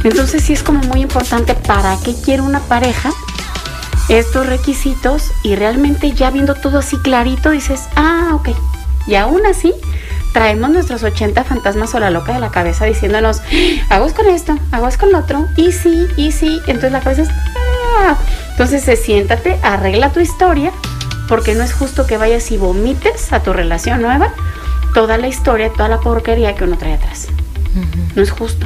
[0.03, 3.11] Entonces sí es como muy importante para qué quiero una pareja
[4.07, 8.49] estos requisitos y realmente ya viendo todo así clarito dices, ah, ok,
[9.07, 9.73] y aún así
[10.39, 13.41] traemos nuestros 80 fantasmas o la loca de la cabeza diciéndonos,
[13.89, 16.61] hago con esto, hago con lo otro, y sí, y sí.
[16.67, 18.15] Entonces la cabeza es, ah".
[18.51, 20.71] Entonces se siéntate, arregla tu historia,
[21.27, 24.33] porque no es justo que vayas y vomites a tu relación nueva
[24.93, 27.27] toda la historia, toda la porquería que uno trae atrás.
[28.15, 28.65] No es justo.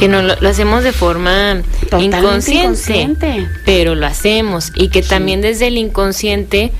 [0.00, 1.62] Que no lo, hacemos de forma
[1.96, 4.72] inconsciente, pero lo hacemos.
[4.74, 6.72] Y que también desde el inconsciente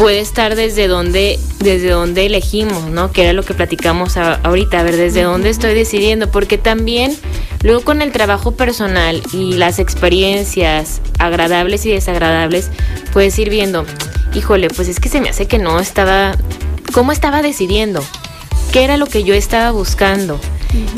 [0.00, 3.12] puede estar desde donde, desde donde elegimos, ¿no?
[3.12, 7.14] Que era lo que platicamos ahorita, a ver, desde dónde estoy decidiendo, porque también
[7.62, 12.70] luego con el trabajo personal y las experiencias agradables y desagradables,
[13.12, 13.84] puedes ir viendo,
[14.34, 16.34] híjole, pues es que se me hace que no estaba,
[16.94, 18.02] ¿cómo estaba decidiendo?
[18.72, 20.40] ¿Qué era lo que yo estaba buscando?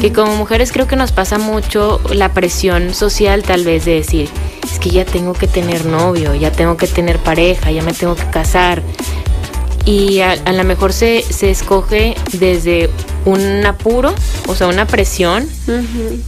[0.00, 4.28] Que como mujeres creo que nos pasa mucho la presión social tal vez de decir,
[4.70, 8.14] es que ya tengo que tener novio, ya tengo que tener pareja, ya me tengo
[8.14, 8.82] que casar.
[9.84, 12.88] Y a, lo mejor se, se, escoge desde
[13.24, 14.14] un apuro,
[14.46, 15.48] o sea, una presión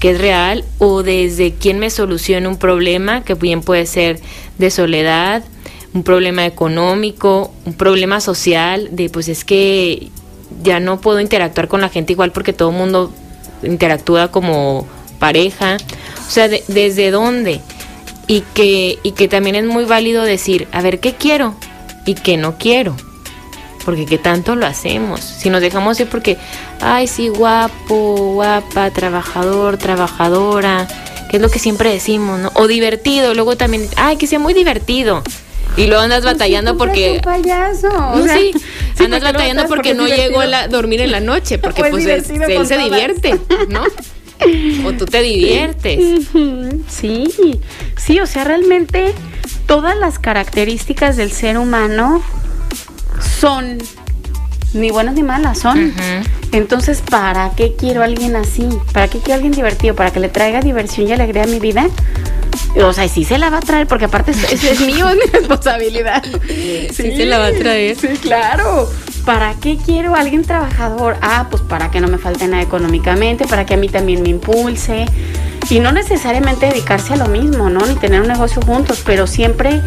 [0.01, 4.19] que es real, o desde quien me solucione un problema, que bien puede ser
[4.59, 5.45] de soledad,
[5.93, 10.11] un problema económico, un problema social, de pues es que
[10.63, 13.13] ya no puedo interactuar con la gente igual porque todo el mundo
[13.65, 14.87] interactúa como
[15.19, 15.77] pareja.
[16.27, 17.61] O sea, ¿desde dónde?
[18.27, 21.55] y que, y que también es muy válido decir, a ver, ¿qué quiero?
[22.07, 22.97] Y qué no quiero.
[23.85, 25.21] Porque qué tanto lo hacemos.
[25.21, 26.39] Si nos dejamos ir porque,
[26.81, 30.89] ay, sí, guapo, guapa, trabajador, trabajadora,
[31.31, 32.51] que es lo que siempre decimos, ¿no?
[32.55, 35.23] O divertido, luego también, ay, que sea muy divertido.
[35.77, 37.17] Y luego andas batallando porque.
[37.17, 37.89] Un payaso.
[38.33, 38.53] sí,
[39.03, 43.41] andas batallando porque, no llegó a dormir en la noche, porque pues él se divierte,
[43.69, 43.85] ¿no?
[44.87, 46.29] o tú te diviertes.
[46.89, 47.61] Sí,
[47.97, 49.15] sí, o sea, realmente
[49.67, 52.23] todas las características del ser humano
[53.41, 53.79] son
[54.75, 55.93] ni buenas ni malas, son.
[56.53, 58.69] Entonces, ¿para qué quiero a alguien así?
[58.93, 59.95] ¿Para qué quiero a alguien divertido?
[59.95, 61.89] ¿Para que le traiga diversión y alegría a mi vida?
[62.83, 65.39] O sea, sí se la va a traer, porque aparte es, es mío, es mi
[65.39, 66.23] responsabilidad.
[66.47, 67.97] Sí, sí, se la va a traer.
[67.97, 68.91] Sí, claro.
[69.25, 71.17] ¿Para qué quiero a alguien trabajador?
[71.23, 74.29] Ah, pues para que no me falte nada económicamente, para que a mí también me
[74.29, 75.07] impulse.
[75.71, 77.87] Y no necesariamente dedicarse a lo mismo, ¿no?
[77.87, 79.81] Ni tener un negocio juntos, pero siempre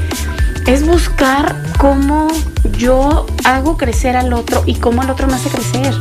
[0.67, 2.27] es buscar cómo
[2.77, 5.93] yo hago crecer al otro y cómo el otro me hace crecer.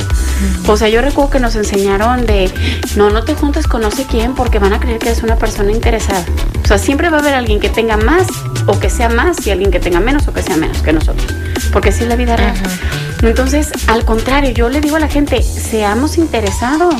[0.67, 2.53] O sea, yo recuerdo que nos enseñaron de,
[2.97, 5.37] no, no te juntes con no sé quién porque van a creer que eres una
[5.37, 6.25] persona interesada.
[6.65, 8.27] O sea, siempre va a haber alguien que tenga más
[8.67, 11.33] o que sea más y alguien que tenga menos o que sea menos que nosotros.
[11.73, 12.57] Porque así es la vida real.
[13.23, 16.97] Entonces, al contrario, yo le digo a la gente, seamos interesados.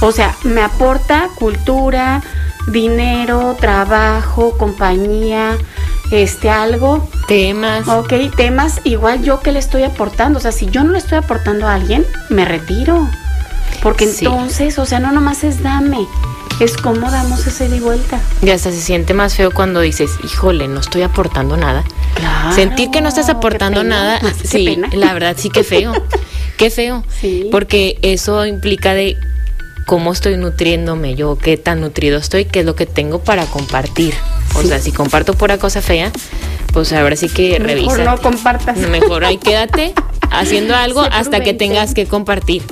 [0.00, 2.22] O sea, me aporta cultura,
[2.68, 5.58] dinero, trabajo, compañía,
[6.10, 7.08] este algo.
[7.28, 7.88] Temas.
[7.88, 10.38] Ok, temas igual yo que le estoy aportando.
[10.38, 13.08] O sea, si yo no le estoy aportando a alguien, me retiro.
[13.82, 16.06] Porque entonces, o sea, no nomás es dame,
[16.60, 18.20] es cómo damos ese de vuelta.
[18.42, 21.84] Y hasta se siente más feo cuando dices, híjole, no estoy aportando nada.
[22.54, 25.92] Sentir que no estás aportando nada, sí, la verdad sí que feo.
[26.58, 27.04] qué feo.
[27.50, 29.16] Porque eso implica de
[29.86, 34.14] cómo estoy nutriéndome yo, qué tan nutrido estoy, qué es lo que tengo para compartir.
[34.54, 36.12] O sea, si comparto pura cosa fea,
[36.72, 37.96] pues ahora sí que revisa.
[37.96, 38.78] Mejor no compartas.
[38.78, 39.94] Mejor ahí quédate
[40.30, 42.62] haciendo algo hasta que tengas que compartir.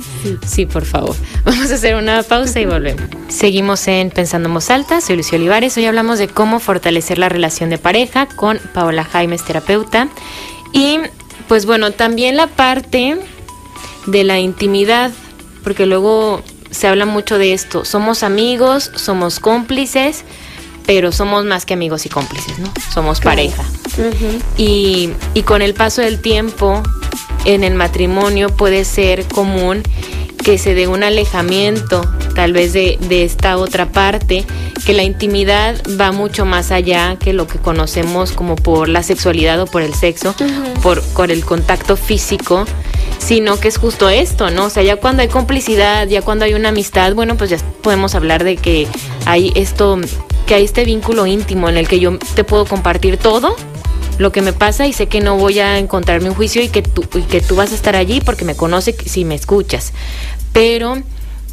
[0.45, 0.65] Sí.
[0.65, 1.15] por favor.
[1.45, 3.03] Vamos a hacer una pausa y volvemos.
[3.27, 5.01] Seguimos en Pensando en Alta.
[5.01, 5.77] Soy Lucio Olivares.
[5.77, 10.09] Hoy hablamos de cómo fortalecer la relación de pareja con Paola Jaimes, terapeuta.
[10.73, 10.99] Y
[11.47, 13.17] pues bueno, también la parte
[14.05, 15.11] de la intimidad,
[15.63, 16.41] porque luego
[16.71, 17.85] se habla mucho de esto.
[17.85, 20.23] Somos amigos, somos cómplices,
[20.85, 22.71] pero somos más que amigos y cómplices, ¿no?
[22.93, 23.63] Somos pareja.
[24.57, 26.81] y, y con el paso del tiempo,
[27.45, 29.83] en el matrimonio puede ser común
[30.43, 32.01] que se dé un alejamiento
[32.33, 34.45] tal vez de, esta otra parte,
[34.85, 39.59] que la intimidad va mucho más allá que lo que conocemos como por la sexualidad
[39.61, 40.33] o por el sexo,
[40.81, 42.65] por, por el contacto físico,
[43.19, 44.65] sino que es justo esto, ¿no?
[44.65, 48.15] O sea, ya cuando hay complicidad, ya cuando hay una amistad, bueno, pues ya podemos
[48.15, 48.87] hablar de que
[49.25, 49.99] hay esto,
[50.47, 53.55] que hay este vínculo íntimo en el que yo te puedo compartir todo
[54.17, 56.81] lo que me pasa y sé que no voy a encontrarme un juicio y que
[56.81, 59.93] tú, y que tú vas a estar allí porque me conoce si me escuchas.
[60.51, 61.01] Pero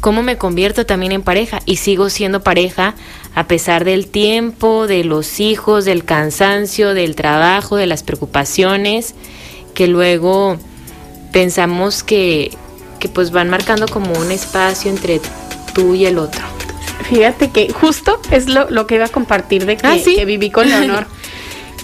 [0.01, 2.95] cómo me convierto también en pareja y sigo siendo pareja
[3.35, 9.15] a pesar del tiempo, de los hijos, del cansancio, del trabajo, de las preocupaciones,
[9.73, 10.57] que luego
[11.31, 12.55] pensamos que,
[12.99, 15.21] que pues van marcando como un espacio entre
[15.73, 16.43] tú y el otro.
[17.09, 20.49] Fíjate que justo es lo, lo que iba a compartir de que, ¿Ah, que viví
[20.49, 21.07] con Leonor.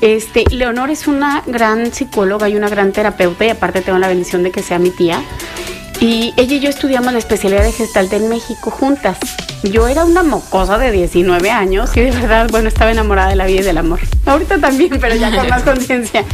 [0.01, 4.43] Este, Leonor es una gran psicóloga y una gran terapeuta y aparte tengo la bendición
[4.43, 5.23] de que sea mi tía.
[6.03, 9.17] Y ella y yo estudiamos la especialidad de Gestalt en México juntas.
[9.63, 13.45] Yo era una mocosa de 19 años y de verdad, bueno, estaba enamorada de la
[13.45, 14.01] vida y del amor.
[14.25, 16.25] Ahorita también, pero ya con más conciencia.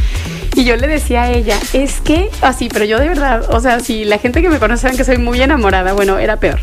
[0.56, 3.78] Y yo le decía a ella, es que, así, pero yo de verdad, o sea,
[3.78, 6.58] si la gente que me conoce saben que soy muy enamorada, bueno, era peor.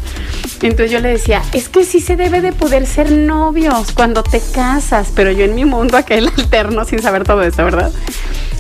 [0.62, 4.42] Entonces yo le decía, es que sí se debe de poder ser novios cuando te
[4.54, 7.90] casas, pero yo en mi mundo aquel alterno sin saber todo eso, ¿verdad?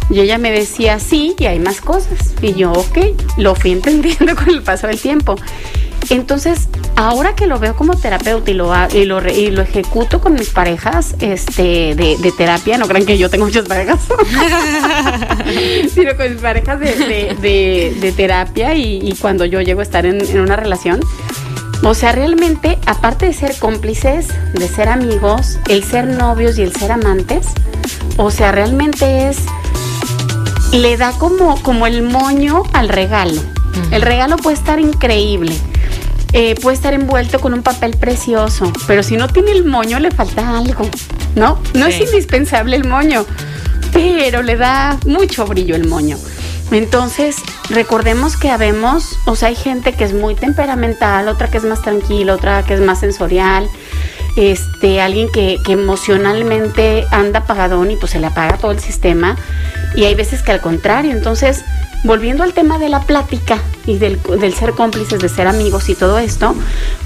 [0.09, 2.33] Y ella me decía, sí, y hay más cosas.
[2.41, 2.97] Y yo, ok,
[3.37, 5.35] lo fui entendiendo con el paso del tiempo.
[6.09, 10.49] Entonces, ahora que lo veo como terapeuta y lo, y lo, y ejecuto con mis
[10.49, 13.99] parejas este, de, terapia, no crean que yo tengo muchas parejas,
[15.93, 20.55] sino con mis parejas de, terapia y, cuando yo llego a estar en, en una
[20.55, 21.01] relación,
[21.83, 26.73] o sea, realmente, aparte de ser cómplices, de ser amigos, el ser novios y el
[26.73, 27.47] ser amantes,
[28.17, 29.37] o sea, realmente es
[30.71, 33.41] le da como, como el moño al regalo.
[33.91, 35.55] El regalo puede estar increíble.
[36.33, 40.11] Eh, puede estar envuelto con un papel precioso, pero si no tiene el moño le
[40.11, 40.89] falta algo,
[41.35, 41.57] ¿no?
[41.73, 43.25] No es indispensable el moño,
[43.93, 46.17] pero le da mucho brillo el moño.
[46.71, 47.37] Entonces,
[47.69, 51.81] recordemos que habemos, o sea, hay gente que es muy temperamental, otra que es más
[51.81, 53.69] tranquila, otra que es más sensorial,
[54.37, 59.35] este, alguien que, emocionalmente anda apagadón y pues se le apaga todo el sistema
[59.95, 61.11] y hay veces que al contrario.
[61.11, 61.63] Entonces,
[62.03, 64.19] volviendo al tema de la plática y del,
[64.53, 66.55] ser cómplices, de ser amigos y todo esto,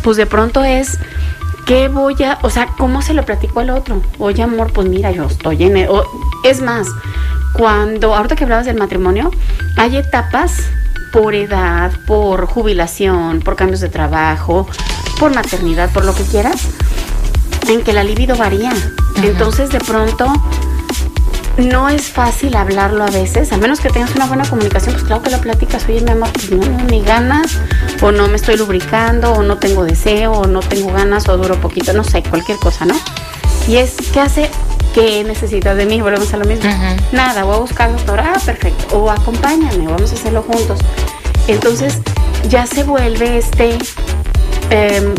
[0.04, 0.98] pues de pronto es,
[1.66, 4.02] ¿qué voy a, o sea, cómo se lo platico al otro?
[4.20, 5.88] Oye, amor, pues mira, yo estoy en...
[6.44, 6.88] es más,
[7.54, 9.32] cuando, ahorita que hablabas del matrimonio,
[9.78, 10.64] hay etapas
[11.12, 14.68] por edad, por jubilación, por cambios de trabajo,
[15.20, 16.68] por maternidad, por lo que quieras,
[17.74, 18.74] en que la libido varía.
[19.24, 20.32] Entonces, de pronto
[21.58, 25.22] no es fácil hablarlo a veces, a menos que tengas una buena comunicación, pues claro
[25.22, 27.60] que lo platicas, oye mi amor, pues no, ni ganas,
[28.02, 31.60] o no me estoy lubricando, o no tengo deseo, o no tengo ganas, o duro
[31.60, 32.96] poquito, no sé, cualquier cosa, ¿no?
[33.68, 34.50] Y es, ¿qué hace?
[34.94, 36.02] ¿Qué necesitas de mí?
[36.02, 36.70] Volvemos a lo mismo.
[37.12, 40.80] Nada, voy a buscar doctor, ah, perfecto, o acompáñame, vamos a hacerlo juntos.
[41.48, 42.00] Entonces
[42.50, 43.78] ya se vuelve este,
[44.70, 45.14] em,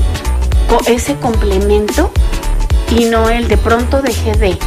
[0.86, 2.10] ese complemento
[2.96, 4.58] y no el de pronto dejé de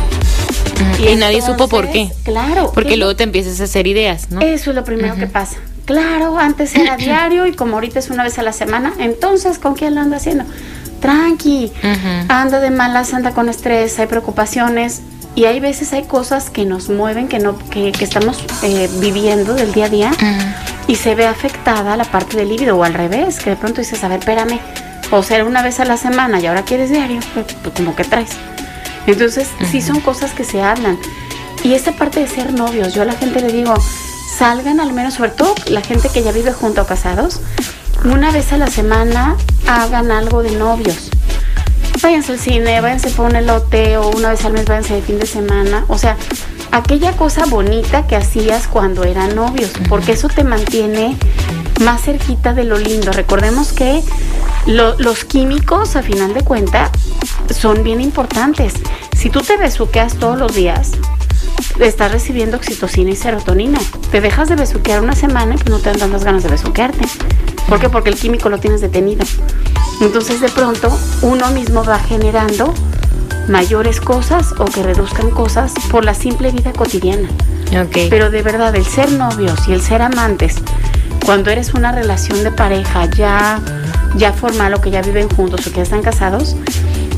[0.99, 2.11] y, nadie supo por qué.
[2.23, 2.71] Claro.
[2.73, 4.41] Porque luego te empiezas a hacer ideas, ¿no?
[4.41, 5.57] Eso es lo primero que pasa.
[5.85, 9.75] Claro, antes era diario y como ahorita es una vez a la semana, entonces ¿con
[9.75, 10.45] quién lo anda haciendo?
[10.99, 11.71] Tranqui,
[12.29, 15.01] anda de malas, anda con estrés, hay preocupaciones
[15.35, 19.71] y hay veces hay cosas que nos mueven, que no, que, estamos eh, viviendo del
[19.73, 20.11] día a día
[20.87, 24.03] y se ve afectada la parte del líbido o al revés, que de pronto dices,
[24.03, 24.59] a ver, espérame,
[25.11, 28.03] o sea, una vez a la semana y ahora quieres diario, pues, pues como que
[28.03, 28.31] traes.
[29.07, 30.97] Entonces, sí son cosas que se hablan.
[31.63, 33.73] Y esta parte de ser novios, yo a la gente le digo,
[34.37, 37.41] salgan al menos, sobre todo la gente que ya vive junto o casados,
[38.03, 39.35] una vez a la semana
[39.67, 41.09] hagan algo de novios.
[42.01, 45.17] Váyanse al cine, váyanse por un elote o una vez al mes váyanse de fin
[45.17, 45.85] de semana.
[45.87, 46.17] O sea,
[46.71, 51.17] aquella cosa bonita que hacías cuando eran novios, porque eso te mantiene
[51.81, 53.11] más cerquita de lo lindo.
[53.11, 54.03] Recordemos que
[54.65, 56.91] los químicos, a final de cuentas,
[57.53, 58.73] son bien importantes.
[59.15, 60.91] Si tú te besuqueas todos los días,
[61.79, 63.79] estás recibiendo oxitocina y serotonina.
[64.11, 67.05] Te dejas de besuquear una semana y pues no te dan tantas ganas de besuquearte.
[67.67, 67.89] ¿Por qué?
[67.89, 69.25] Porque el químico lo tienes detenido.
[70.01, 72.73] Entonces de pronto uno mismo va generando
[73.47, 77.29] mayores cosas o que reduzcan cosas por la simple vida cotidiana.
[78.09, 80.55] Pero de verdad, el ser novios y el ser amantes,
[81.25, 83.59] cuando eres una relación de pareja ya,
[84.15, 86.55] ya formal o que ya viven juntos o que ya están casados,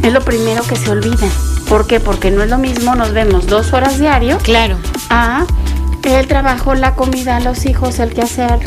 [0.02, 1.28] es lo primero que se olvida.
[1.68, 2.00] ¿Por qué?
[2.00, 4.38] Porque no es lo mismo, nos vemos dos horas diario.
[4.40, 4.78] Claro.
[5.10, 5.46] A
[6.16, 8.60] el trabajo, la comida, los hijos, el que hacer,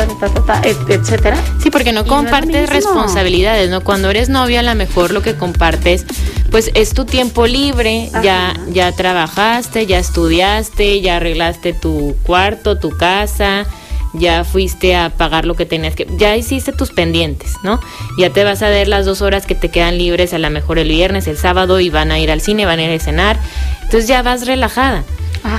[0.89, 1.37] etcétera.
[1.63, 3.81] Sí, porque no compartes responsabilidades, ¿no?
[3.81, 6.05] Cuando eres novia, a lo mejor lo que compartes,
[6.51, 12.91] pues es tu tiempo libre, ya, ya trabajaste, ya estudiaste, ya arreglaste tu cuarto, tu
[12.91, 13.65] casa,
[14.13, 17.81] ya fuiste a pagar lo que tenías que, ya hiciste tus pendientes, ¿no?
[18.19, 20.79] Ya te vas a ver las dos horas que te quedan libres, a lo mejor
[20.79, 23.39] el viernes, el sábado, y van a ir al cine, van a ir a cenar.
[23.83, 25.05] Entonces ya vas relajada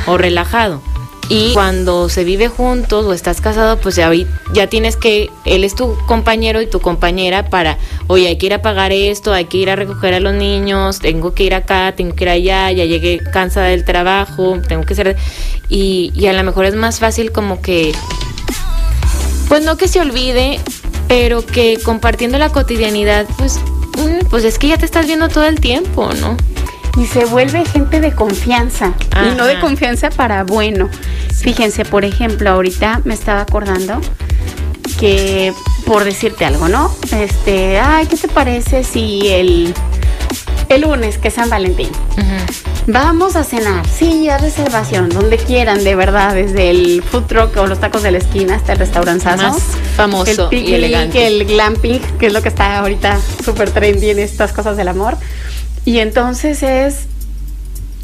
[0.08, 0.82] o relajado.
[1.34, 4.12] Y cuando se vive juntos o estás casado, pues ya,
[4.52, 7.78] ya tienes que, él es tu compañero y tu compañera para,
[8.08, 11.00] oye, hay que ir a pagar esto, hay que ir a recoger a los niños,
[11.00, 14.94] tengo que ir acá, tengo que ir allá, ya llegué cansada del trabajo, tengo que
[14.94, 15.16] ser...
[15.70, 17.94] Y, y a lo mejor es más fácil como que
[19.52, 20.62] pues no que se olvide,
[21.10, 23.60] pero que compartiendo la cotidianidad, pues,
[23.98, 26.38] mm, pues es que ya te estás viendo todo el tiempo, ¿no?
[26.96, 30.90] Y se vuelve gente de confianza, y no de confianza para bueno.
[31.36, 34.00] Fíjense, por ejemplo, ahorita me estaba acordando
[34.98, 35.54] que,
[35.86, 36.90] por decirte algo, ¿no?
[37.12, 39.74] Este, ay, ¿qué te parece si el,
[40.70, 41.90] el lunes, que es San Valentín?
[42.88, 47.68] Vamos a cenar, sí, a reservación, donde quieran, de verdad, desde el food truck o
[47.68, 49.44] los tacos de la esquina hasta el restaurantazo.
[49.44, 49.62] Más
[49.96, 51.28] famoso el y elegante.
[51.28, 55.16] El glamping, que es lo que está ahorita súper trendy en estas cosas del amor.
[55.86, 57.06] Y entonces es,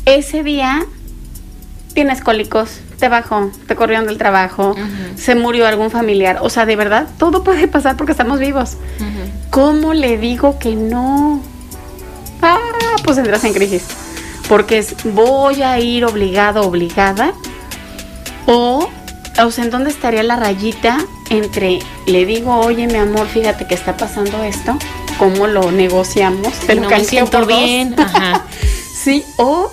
[0.06, 0.86] ese día
[1.94, 4.76] tienes cólicos, te bajó, te corrieron del trabajo,
[5.16, 6.38] se murió algún familiar.
[6.42, 8.78] O sea, de verdad, todo puede pasar porque estamos vivos.
[9.50, 11.42] ¿Cómo le digo que no?
[12.44, 12.60] Ah,
[13.04, 13.84] pues entras en crisis
[14.48, 17.34] porque es voy a ir obligado, obligada,
[18.46, 18.90] o,
[19.44, 20.98] o sea, ¿en dónde estaría la rayita
[21.30, 24.78] entre le digo, oye, mi amor, fíjate que está pasando esto,
[25.18, 28.44] cómo lo negociamos, te no me siento bien, Ajá.
[29.04, 29.72] sí, o,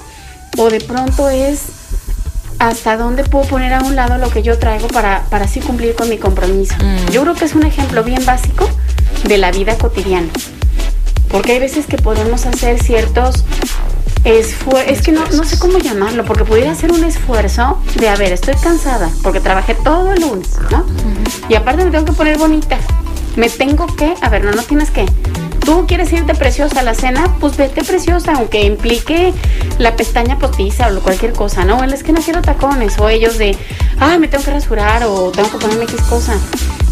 [0.59, 1.63] o de pronto es
[2.59, 5.95] hasta dónde puedo poner a un lado lo que yo traigo para, para así cumplir
[5.95, 6.75] con mi compromiso.
[6.83, 7.11] Mm.
[7.11, 8.69] Yo creo que es un ejemplo bien básico
[9.25, 10.29] de la vida cotidiana.
[11.31, 13.45] Porque hay veces que podemos hacer ciertos
[14.25, 14.57] es,
[14.87, 18.33] es que no, no sé cómo llamarlo, porque pudiera ser un esfuerzo de, a ver,
[18.33, 20.85] estoy cansada, porque trabajé todo el lunes, ¿no?
[21.49, 22.79] Y aparte me tengo que poner bonita.
[23.37, 25.07] Me tengo que, a ver, no, no tienes que.
[25.65, 29.33] Tú quieres irte preciosa a la cena, pues vete preciosa, aunque implique
[29.79, 31.83] la pestaña postiza o cualquier cosa, ¿no?
[31.83, 33.57] Él es que no quiero tacones, o ellos de,
[33.99, 36.35] ay, me tengo que rasurar o tengo que ponerme X cosa.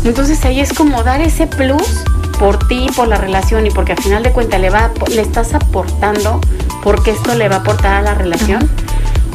[0.04, 2.02] Entonces ahí es como dar ese plus
[2.38, 5.54] por ti, por la relación y porque al final de cuentas le, va, le estás
[5.54, 6.40] aportando
[6.82, 8.68] porque esto le va a aportar a la relación.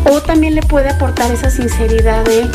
[0.06, 2.48] O también le puede aportar esa sinceridad de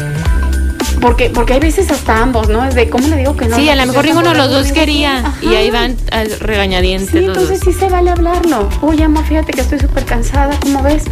[1.01, 2.65] porque porque hay veces hasta ambos, ¿no?
[2.65, 3.57] Es de cómo le digo que no.
[3.57, 5.97] Sí, a lo mejor ninguno de los dos quería y ahí van
[6.41, 7.11] regañadientes.
[7.11, 8.69] Sí, entonces sí se vale hablarlo.
[8.81, 11.05] Oye, amor, fíjate que estoy súper cansada, ¿cómo ves?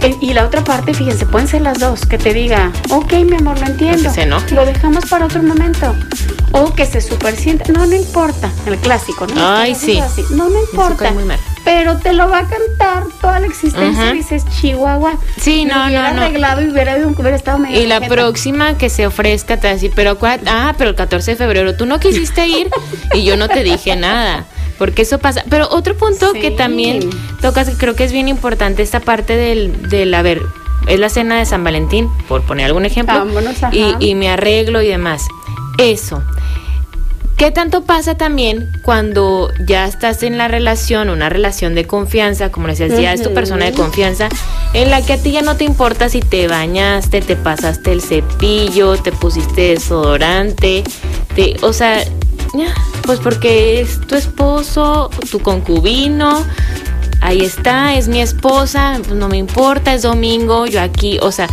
[0.00, 3.36] Eh, y la otra parte, fíjense, pueden ser las dos, que te diga, ok, mi
[3.36, 4.10] amor, lo entiendo,
[4.52, 5.94] lo dejamos para otro momento.
[6.52, 9.34] O que se super siente, no, no importa, el clásico, ¿no?
[9.46, 10.00] Ay, sí.
[10.30, 11.12] No, no importa.
[11.68, 15.18] Pero te lo va a cantar toda la existencia y dices, Chihuahua.
[15.38, 19.06] Sí, no, hubiera no, arreglado y hubiera, hubiera estado medio Y la próxima que se
[19.06, 20.16] ofrezca te va a decir, pero,
[20.46, 22.70] ah, pero el 14 de febrero tú no quisiste ir
[23.14, 24.46] y yo no te dije nada
[24.78, 25.44] porque eso pasa.
[25.50, 27.10] Pero otro punto que también
[27.42, 30.40] tocas, creo que es bien importante, esta parte del, del, a ver,
[30.86, 33.26] es la cena de San Valentín, por poner algún ejemplo,
[33.72, 35.26] y, y me arreglo y demás.
[35.76, 36.22] Eso.
[37.38, 42.66] ¿Qué tanto pasa también cuando ya estás en la relación, una relación de confianza, como
[42.66, 44.28] decías, ya es tu persona de confianza,
[44.74, 48.02] en la que a ti ya no te importa si te bañaste, te pasaste el
[48.02, 50.82] cepillo, te pusiste desodorante,
[51.36, 52.02] te, o sea,
[53.04, 56.44] pues porque es tu esposo, tu concubino,
[57.20, 61.46] ahí está, es mi esposa, pues no me importa, es domingo, yo aquí, o sea,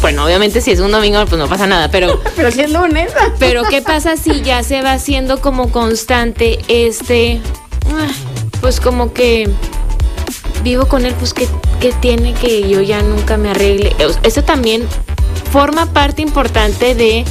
[0.00, 2.20] Bueno, obviamente si es un domingo, pues no pasa nada, pero...
[2.36, 3.12] pero si es lunes.
[3.38, 7.40] pero ¿qué pasa si ya se va haciendo como constante este...
[7.90, 8.08] ah,
[8.60, 9.48] Pues como que
[10.62, 11.48] vivo con él, pues que,
[11.80, 13.94] que tiene que yo ya nunca me arregle.
[14.22, 14.82] Eso también
[15.50, 17.24] forma parte importante de,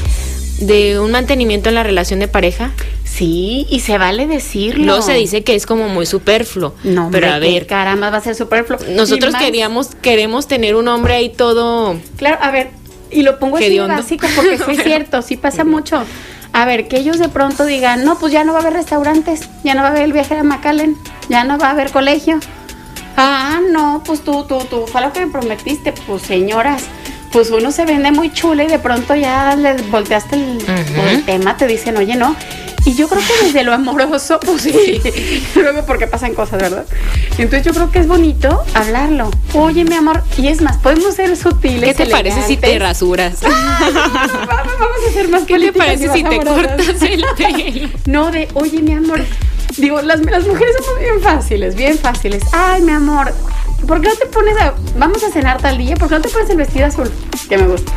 [0.60, 2.72] de un mantenimiento en la relación de pareja.
[3.18, 4.86] Sí, y se vale decirlo.
[4.86, 6.76] Luego se dice que es como muy superfluo.
[6.84, 8.80] No, pero hombre, a ver, caramba va a ser superfluo.
[8.90, 12.00] nosotros queríamos, queremos tener un hombre ahí todo.
[12.18, 12.70] Claro, a ver,
[13.10, 16.04] y lo pongo así básico porque sí es cierto, sí pasa mucho.
[16.54, 19.50] A ver, que ellos de pronto digan, no, pues ya no va a haber restaurantes,
[19.64, 20.96] ya no va a haber el viaje a McAllen,
[21.28, 22.40] ya no va a haber colegio.
[23.16, 26.84] Ah, no, pues tú, tú, tú, fue lo que me prometiste, pues señoras.
[27.32, 31.66] Pues uno se vende muy chula y de pronto ya les volteaste el tema, te
[31.66, 32.36] dicen, oye, no.
[32.88, 35.02] Y yo creo que desde lo amoroso, pues sí,
[35.56, 36.86] luego porque pasan cosas, ¿verdad?
[37.32, 39.30] Entonces yo creo que es bonito hablarlo.
[39.54, 41.98] Oye, mi amor, y es más, podemos ser sutiles.
[41.98, 43.42] ¿Qué te parece si te rasuras?
[43.42, 47.90] Vamos, vamos a ser más ¿Qué te parece si te cortas el pelo?
[48.06, 49.20] No, de, oye, mi amor.
[49.76, 52.42] Digo, las, las mujeres somos bien fáciles, bien fáciles.
[52.54, 53.34] Ay, mi amor,
[53.86, 54.74] ¿por qué no te pones a.
[54.98, 55.96] Vamos a cenar tal día?
[55.98, 57.12] ¿Por qué no te pones el vestido azul?
[57.50, 57.92] Que me gusta.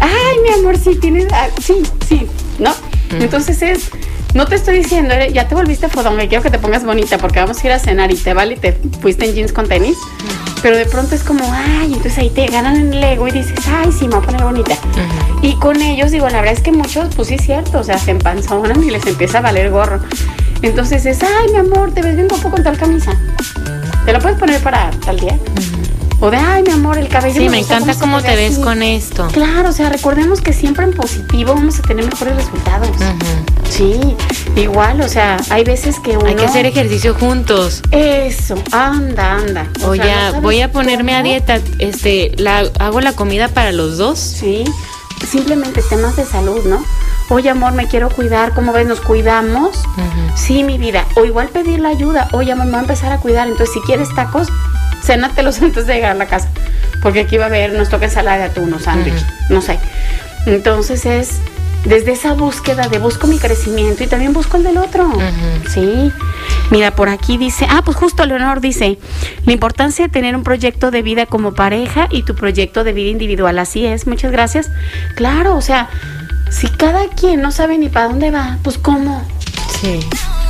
[0.00, 1.26] Ay, mi amor, sí, tienes.
[1.32, 2.26] ah, sí, sí,
[2.58, 2.72] ¿no?
[3.20, 3.90] Entonces es.
[4.34, 7.38] No te estoy diciendo, ya te volviste fodonga y quiero que te pongas bonita porque
[7.38, 9.96] vamos a ir a cenar y te vale y te fuiste en jeans con tenis.
[10.60, 13.54] Pero de pronto es como, ay, entonces ahí te ganan en el ego y dices,
[13.68, 14.74] ay, sí, me voy a poner bonita.
[15.40, 17.98] Y con ellos, digo, la verdad es que muchos, pues sí es cierto, o sea,
[17.98, 20.00] se empanzonan y les empieza a valer gorro.
[20.62, 23.12] Entonces es, ay, mi amor, te ves bien guapo con tal camisa.
[24.04, 25.38] ¿Te la puedes poner para tal día?
[26.24, 27.38] O de, ay, mi amor, el cabello.
[27.38, 28.62] Sí, me encanta cómo te ves así".
[28.62, 29.28] con esto.
[29.30, 32.88] Claro, o sea, recordemos que siempre en positivo vamos a tener mejores resultados.
[33.68, 34.00] Sí,
[34.56, 36.26] igual, o sea, hay veces que uno...
[36.26, 37.82] Hay que hacer ejercicio juntos.
[37.90, 39.66] Eso, anda, anda.
[39.82, 41.60] O O sea, ya, ¿no sabes voy a ponerme a dieta.
[41.78, 44.18] Este, la, hago la comida para los dos.
[44.18, 44.64] Sí,
[45.28, 46.82] simplemente temas de salud, ¿no?
[47.28, 48.86] Oye, amor, me quiero cuidar, ¿cómo ves?
[48.86, 49.78] ¿Nos cuidamos?
[50.36, 51.06] Sí, mi vida.
[51.16, 52.28] O igual pedir la ayuda.
[52.32, 53.46] Oye, amor, me voy a empezar a cuidar.
[53.48, 54.48] Entonces, si quieres tacos,
[55.04, 56.48] cénatelos antes de llegar a la casa.
[57.02, 59.78] Porque aquí va a haber, nos toca ensalada de atún o sándwich, no sé.
[60.46, 61.40] Entonces es
[61.84, 65.10] desde esa búsqueda de busco mi crecimiento y también busco el del otro.
[65.68, 66.10] Sí.
[66.70, 68.98] Mira, por aquí dice, ah, pues justo Leonor dice,
[69.44, 73.10] la importancia de tener un proyecto de vida como pareja y tu proyecto de vida
[73.10, 73.58] individual.
[73.58, 74.70] Así es, muchas gracias.
[75.14, 75.90] Claro, o sea,
[76.50, 79.26] si cada quien no sabe ni para dónde va, pues cómo.
[79.80, 80.00] Sí.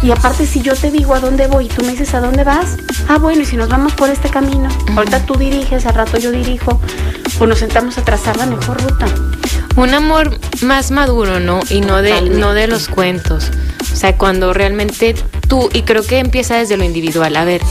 [0.04, 2.44] Y aparte, si yo te digo a dónde voy y tú me dices a dónde
[2.44, 2.76] vas,
[3.08, 6.30] ah, bueno, y si nos vamos por este camino, ahorita tú diriges, al rato yo
[6.30, 6.78] dirijo,
[7.40, 9.06] o nos sentamos a trazar la mejor ruta.
[9.76, 11.60] Un amor más maduro, ¿no?
[11.70, 12.38] Y no de, Totalmente.
[12.38, 13.50] no de los cuentos.
[13.90, 15.14] O sea, cuando realmente
[15.48, 17.34] tú, y creo que empieza desde lo individual.
[17.36, 17.62] A ver,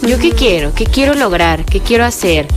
[0.00, 0.72] ¿yo qué quiero?
[0.74, 1.66] ¿Qué quiero lograr?
[1.66, 2.48] ¿Qué quiero hacer?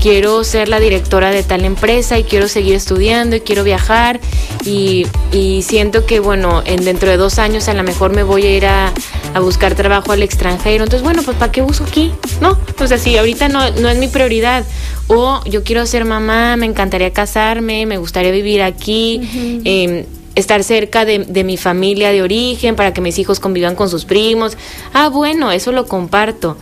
[0.00, 4.20] Quiero ser la directora de tal empresa y quiero seguir estudiando y quiero viajar
[4.64, 8.44] y, y siento que, bueno, en dentro de dos años a lo mejor me voy
[8.44, 8.92] a ir a,
[9.32, 10.84] a buscar trabajo al extranjero.
[10.84, 12.12] Entonces, bueno, pues ¿para qué busco aquí?
[12.42, 12.58] ¿No?
[12.78, 14.64] O sea, si ahorita no, no es mi prioridad.
[15.06, 19.20] O yo quiero ser mamá, me encantaría casarme, me gustaría vivir aquí,
[19.64, 23.88] eh, estar cerca de, de mi familia de origen para que mis hijos convivan con
[23.88, 24.56] sus primos.
[24.92, 26.56] Ah, bueno, eso lo comparto.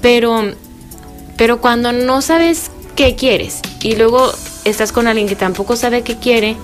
[0.00, 0.54] Pero,
[1.40, 4.30] pero cuando no sabes qué quieres y luego
[4.66, 6.54] estás con alguien que tampoco sabe qué quiere,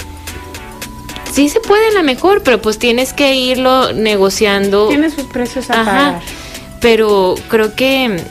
[1.33, 4.89] sí se puede a lo mejor, pero pues tienes que irlo negociando.
[4.89, 5.85] Tiene sus precios a Ajá.
[5.85, 6.23] pagar.
[6.83, 8.23] Pero creo que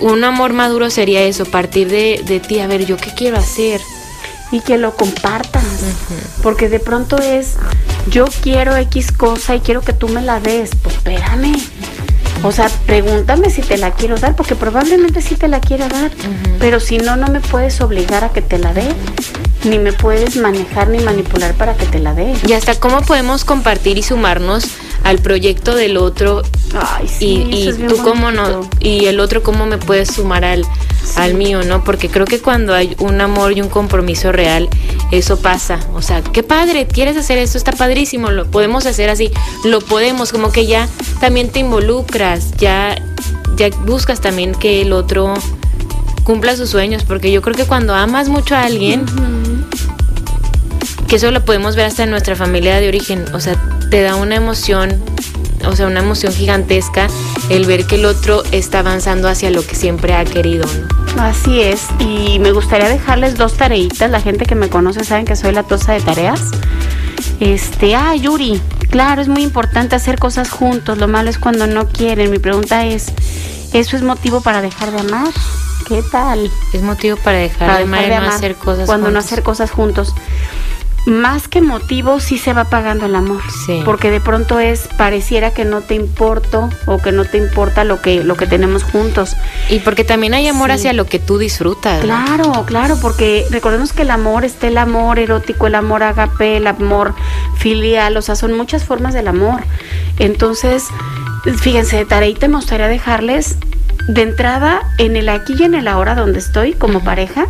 [0.00, 3.80] un amor maduro sería eso, partir de, de ti, a ver, yo qué quiero hacer.
[4.50, 5.62] Y que lo compartas.
[6.42, 7.54] Porque de pronto es,
[8.08, 10.70] yo quiero X cosa y quiero que tú me la des.
[10.82, 11.54] Pues espérame.
[12.42, 16.10] O sea, pregúntame si te la quiero dar, porque probablemente sí te la quiera dar.
[16.58, 18.88] Pero si no, no me puedes obligar a que te la dé.
[19.64, 22.34] Ni me puedes manejar ni manipular para que te la dé.
[22.46, 24.70] Y hasta cómo podemos compartir y sumarnos
[25.04, 26.42] al proyecto del otro
[26.74, 30.64] Ay, sí, y, tú cómo no y el otro cómo me puedes sumar al,
[31.16, 31.82] al mío, ¿no?
[31.84, 34.68] Porque creo que cuando hay un amor y un compromiso real,
[35.10, 35.80] eso pasa.
[35.94, 39.30] O sea, qué padre, quieres hacer esto, está padrísimo, lo podemos hacer así,
[39.64, 40.88] lo podemos, como que ya
[41.20, 42.96] también te involucras, ya,
[43.56, 45.34] ya buscas también que el otro
[46.24, 49.04] cumpla sus sueños, porque yo creo que cuando amas mucho a alguien,
[51.08, 53.60] que eso lo podemos ver hasta en nuestra familia de origen, o sea,
[53.90, 55.02] te da una emoción,
[55.66, 57.08] o sea, una emoción gigantesca
[57.48, 61.22] el ver que el otro está avanzando hacia lo que siempre ha querido, ¿no?
[61.22, 64.10] Así es, y me gustaría dejarles dos tareitas.
[64.10, 66.40] La gente que me conoce saben que soy la tosa de tareas.
[67.40, 68.60] Este, ah, Yuri,
[68.90, 70.98] claro, es muy importante hacer cosas juntos.
[70.98, 72.30] Lo malo es cuando no quieren.
[72.30, 73.06] Mi pregunta es,
[73.72, 75.28] ¿eso es motivo para dejar de amar?
[75.88, 76.48] ¿Qué tal?
[76.72, 80.14] Es motivo para dejar, de, amar, no hacer cosas Cuando no hacer cosas juntos
[81.06, 83.42] más que motivo sí se va pagando el amor.
[83.66, 83.82] Sí.
[83.84, 88.02] Porque de pronto es pareciera que no te importo o que no te importa lo
[88.02, 89.36] que lo que tenemos juntos.
[89.68, 92.00] Y porque también hay amor hacia lo que tú disfrutas.
[92.02, 96.66] Claro, claro, porque recordemos que el amor está el amor erótico, el amor agape, el
[96.66, 97.14] amor
[97.56, 99.62] filial, o sea, son muchas formas del amor.
[100.18, 100.88] Entonces,
[101.60, 103.56] fíjense, de tareita me gustaría dejarles
[104.08, 107.46] de entrada en el aquí y en el ahora donde estoy como pareja,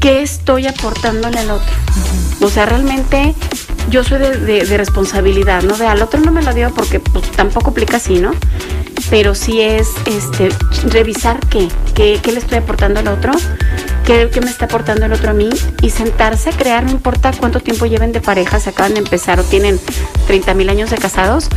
[0.00, 1.72] qué estoy aportándole al otro.
[2.40, 3.34] O sea, realmente
[3.90, 5.76] yo soy de, responsabilidad, ¿no?
[5.76, 8.32] De al otro no me lo dio porque pues, tampoco aplica así, ¿no?
[9.10, 10.48] Pero sí es este,
[10.84, 13.32] revisar qué, qué, qué le estoy aportando al otro,
[14.06, 15.50] qué, qué, me está aportando el otro a mí
[15.82, 19.38] y sentarse a crear, no importa cuánto tiempo lleven de pareja, se acaban de empezar
[19.40, 19.78] o tienen
[20.26, 21.48] 30 mil años de casados,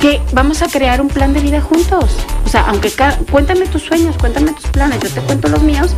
[0.00, 2.10] que vamos a crear un plan de vida juntos.
[2.44, 2.92] O sea, aunque
[3.30, 5.94] cuéntame tus sueños, cuéntame tus planes, yo te cuento los míos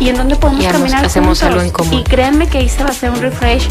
[0.00, 2.00] y en dónde podemos caminar hacemos algo en común.
[2.00, 3.68] Y créanme que ahí se va a hacer un refresh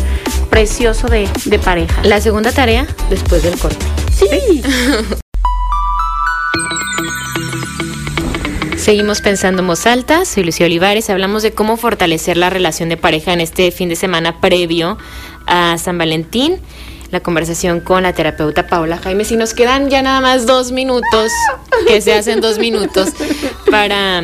[0.49, 2.01] precioso de, de pareja.
[2.03, 3.85] La segunda tarea después del corte.
[4.13, 4.61] Sí.
[8.77, 12.97] Seguimos pensando en voz alta, soy Lucía Olivares, hablamos de cómo fortalecer la relación de
[12.97, 14.97] pareja en este fin de semana previo
[15.45, 16.59] a San Valentín
[17.11, 19.25] la conversación con la terapeuta Paula Jaime.
[19.25, 21.31] Si nos quedan ya nada más dos minutos,
[21.87, 23.09] que se hacen dos minutos,
[23.69, 24.23] para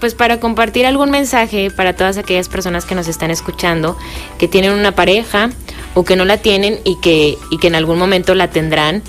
[0.00, 3.96] pues para compartir algún mensaje para todas aquellas personas que nos están escuchando,
[4.38, 5.50] que tienen una pareja
[5.94, 9.02] o que no la tienen y que, y que en algún momento la tendrán,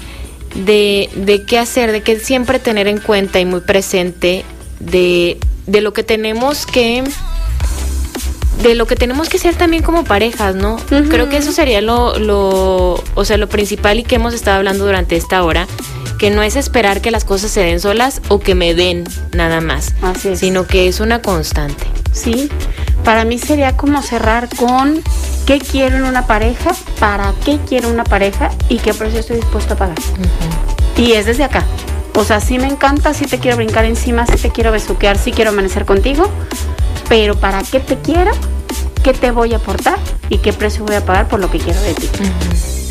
[0.55, 4.43] de, de qué hacer, de que siempre tener en cuenta y muy presente
[4.79, 7.03] de, de lo que tenemos que
[8.63, 10.77] de lo que tenemos que ser también como parejas, ¿no?
[10.87, 14.83] Creo que eso sería lo, lo, o sea, lo principal y que hemos estado hablando
[14.83, 15.67] durante esta hora,
[16.17, 19.03] que no es esperar que las cosas se den solas o que me den
[19.33, 20.39] nada más, Así es.
[20.39, 21.85] sino que es una constante.
[22.11, 22.49] Sí,
[23.03, 25.01] para mí sería como cerrar con
[25.45, 29.75] qué quiero en una pareja, para qué quiero una pareja y qué precio estoy dispuesto
[29.75, 29.97] a pagar.
[30.97, 31.63] Y es desde acá.
[32.15, 35.31] O sea, sí me encanta, sí te quiero brincar encima, sí te quiero besuquear, sí
[35.31, 36.27] quiero amanecer contigo,
[37.07, 38.31] pero para qué te quiero,
[39.03, 39.99] qué te voy a aportar
[40.29, 42.09] y qué precio voy a pagar por lo que quiero de ti.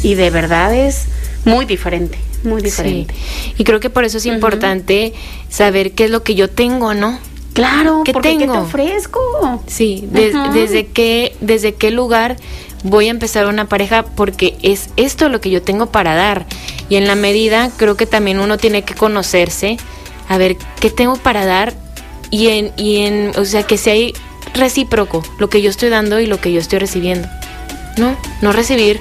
[0.04, 1.06] Y de verdad es
[1.44, 3.14] muy diferente, muy diferente.
[3.58, 5.12] Y creo que por eso es importante
[5.48, 7.18] saber qué es lo que yo tengo, ¿no?
[7.52, 8.52] Claro, ¿qué porque tengo?
[8.52, 9.62] ¿qué te ofrezco?
[9.66, 12.36] Sí, desde qué desde qué lugar
[12.82, 16.46] voy a empezar una pareja porque es esto lo que yo tengo para dar.
[16.88, 19.76] Y en la medida creo que también uno tiene que conocerse,
[20.28, 21.74] a ver qué tengo para dar
[22.30, 23.94] y en, y en, o sea, que sea
[24.54, 27.28] recíproco lo que yo estoy dando y lo que yo estoy recibiendo.
[27.96, 29.00] No, no recibir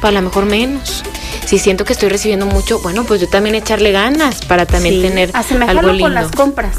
[0.00, 1.02] para lo mejor menos.
[1.44, 5.30] Si siento que estoy recibiendo mucho, bueno, pues yo también echarle ganas para también tener
[5.34, 6.04] algo lindo.
[6.04, 6.76] con las compras.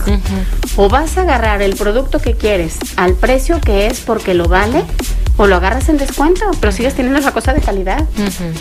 [0.75, 4.83] O vas a agarrar el producto que quieres al precio que es porque lo vale,
[5.37, 8.05] o lo agarras en descuento, pero sigues teniendo esa cosa de calidad.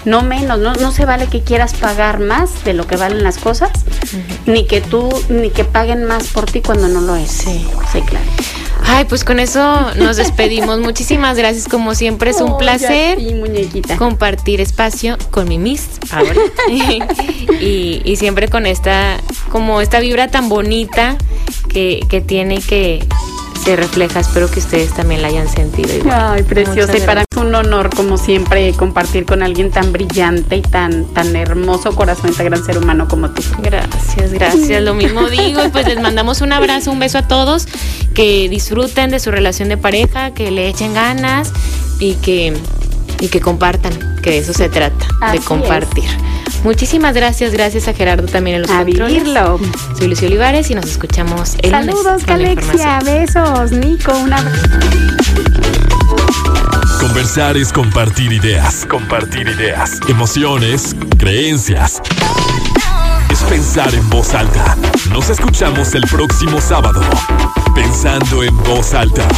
[0.05, 3.39] No menos, no, no se vale que quieras pagar más de lo que valen las
[3.39, 3.71] cosas,
[4.47, 7.31] ni que tú, ni que paguen más por ti cuando no lo es.
[7.31, 8.25] Sí, sí, claro.
[8.87, 10.79] Ay, pues con eso nos despedimos.
[10.81, 13.19] Muchísimas gracias, como siempre, es un placer
[13.99, 16.35] compartir espacio con mi Miss ahora.
[17.61, 19.19] y, y, siempre con esta,
[19.51, 21.17] como esta vibra tan bonita
[21.69, 23.07] que, que tiene que
[23.65, 24.21] se refleja.
[24.21, 25.89] Espero que ustedes también la hayan sentido.
[26.11, 26.97] Ay, preciosa.
[26.97, 31.07] Y para mí es un honor, como siempre, compartir con alguien tan brillante y tan,
[31.07, 33.43] tan hermoso corazón, tan gran ser humano como tú.
[33.63, 34.83] Gracias, gracias.
[34.83, 35.65] Lo mismo digo.
[35.65, 37.67] Y pues les mandamos un abrazo, un beso a todos.
[38.15, 41.53] Que disfruten de su relación de pareja, que le echen ganas
[41.99, 42.55] y que,
[43.21, 43.93] y que compartan,
[44.23, 46.05] que de eso se trata, de compartir.
[46.65, 49.61] Muchísimas gracias, gracias a Gerardo también en los a Vivirlo.
[49.99, 54.79] Soy Lucio Olivares y nos escuchamos el Saludos, Calexia, besos, Nico, un abrazo.
[57.01, 62.01] Conversar es compartir ideas, compartir ideas, emociones, creencias.
[63.31, 64.75] Es pensar en voz alta.
[65.11, 67.03] Nos escuchamos el próximo sábado.
[67.75, 69.29] Pensando en voz alta.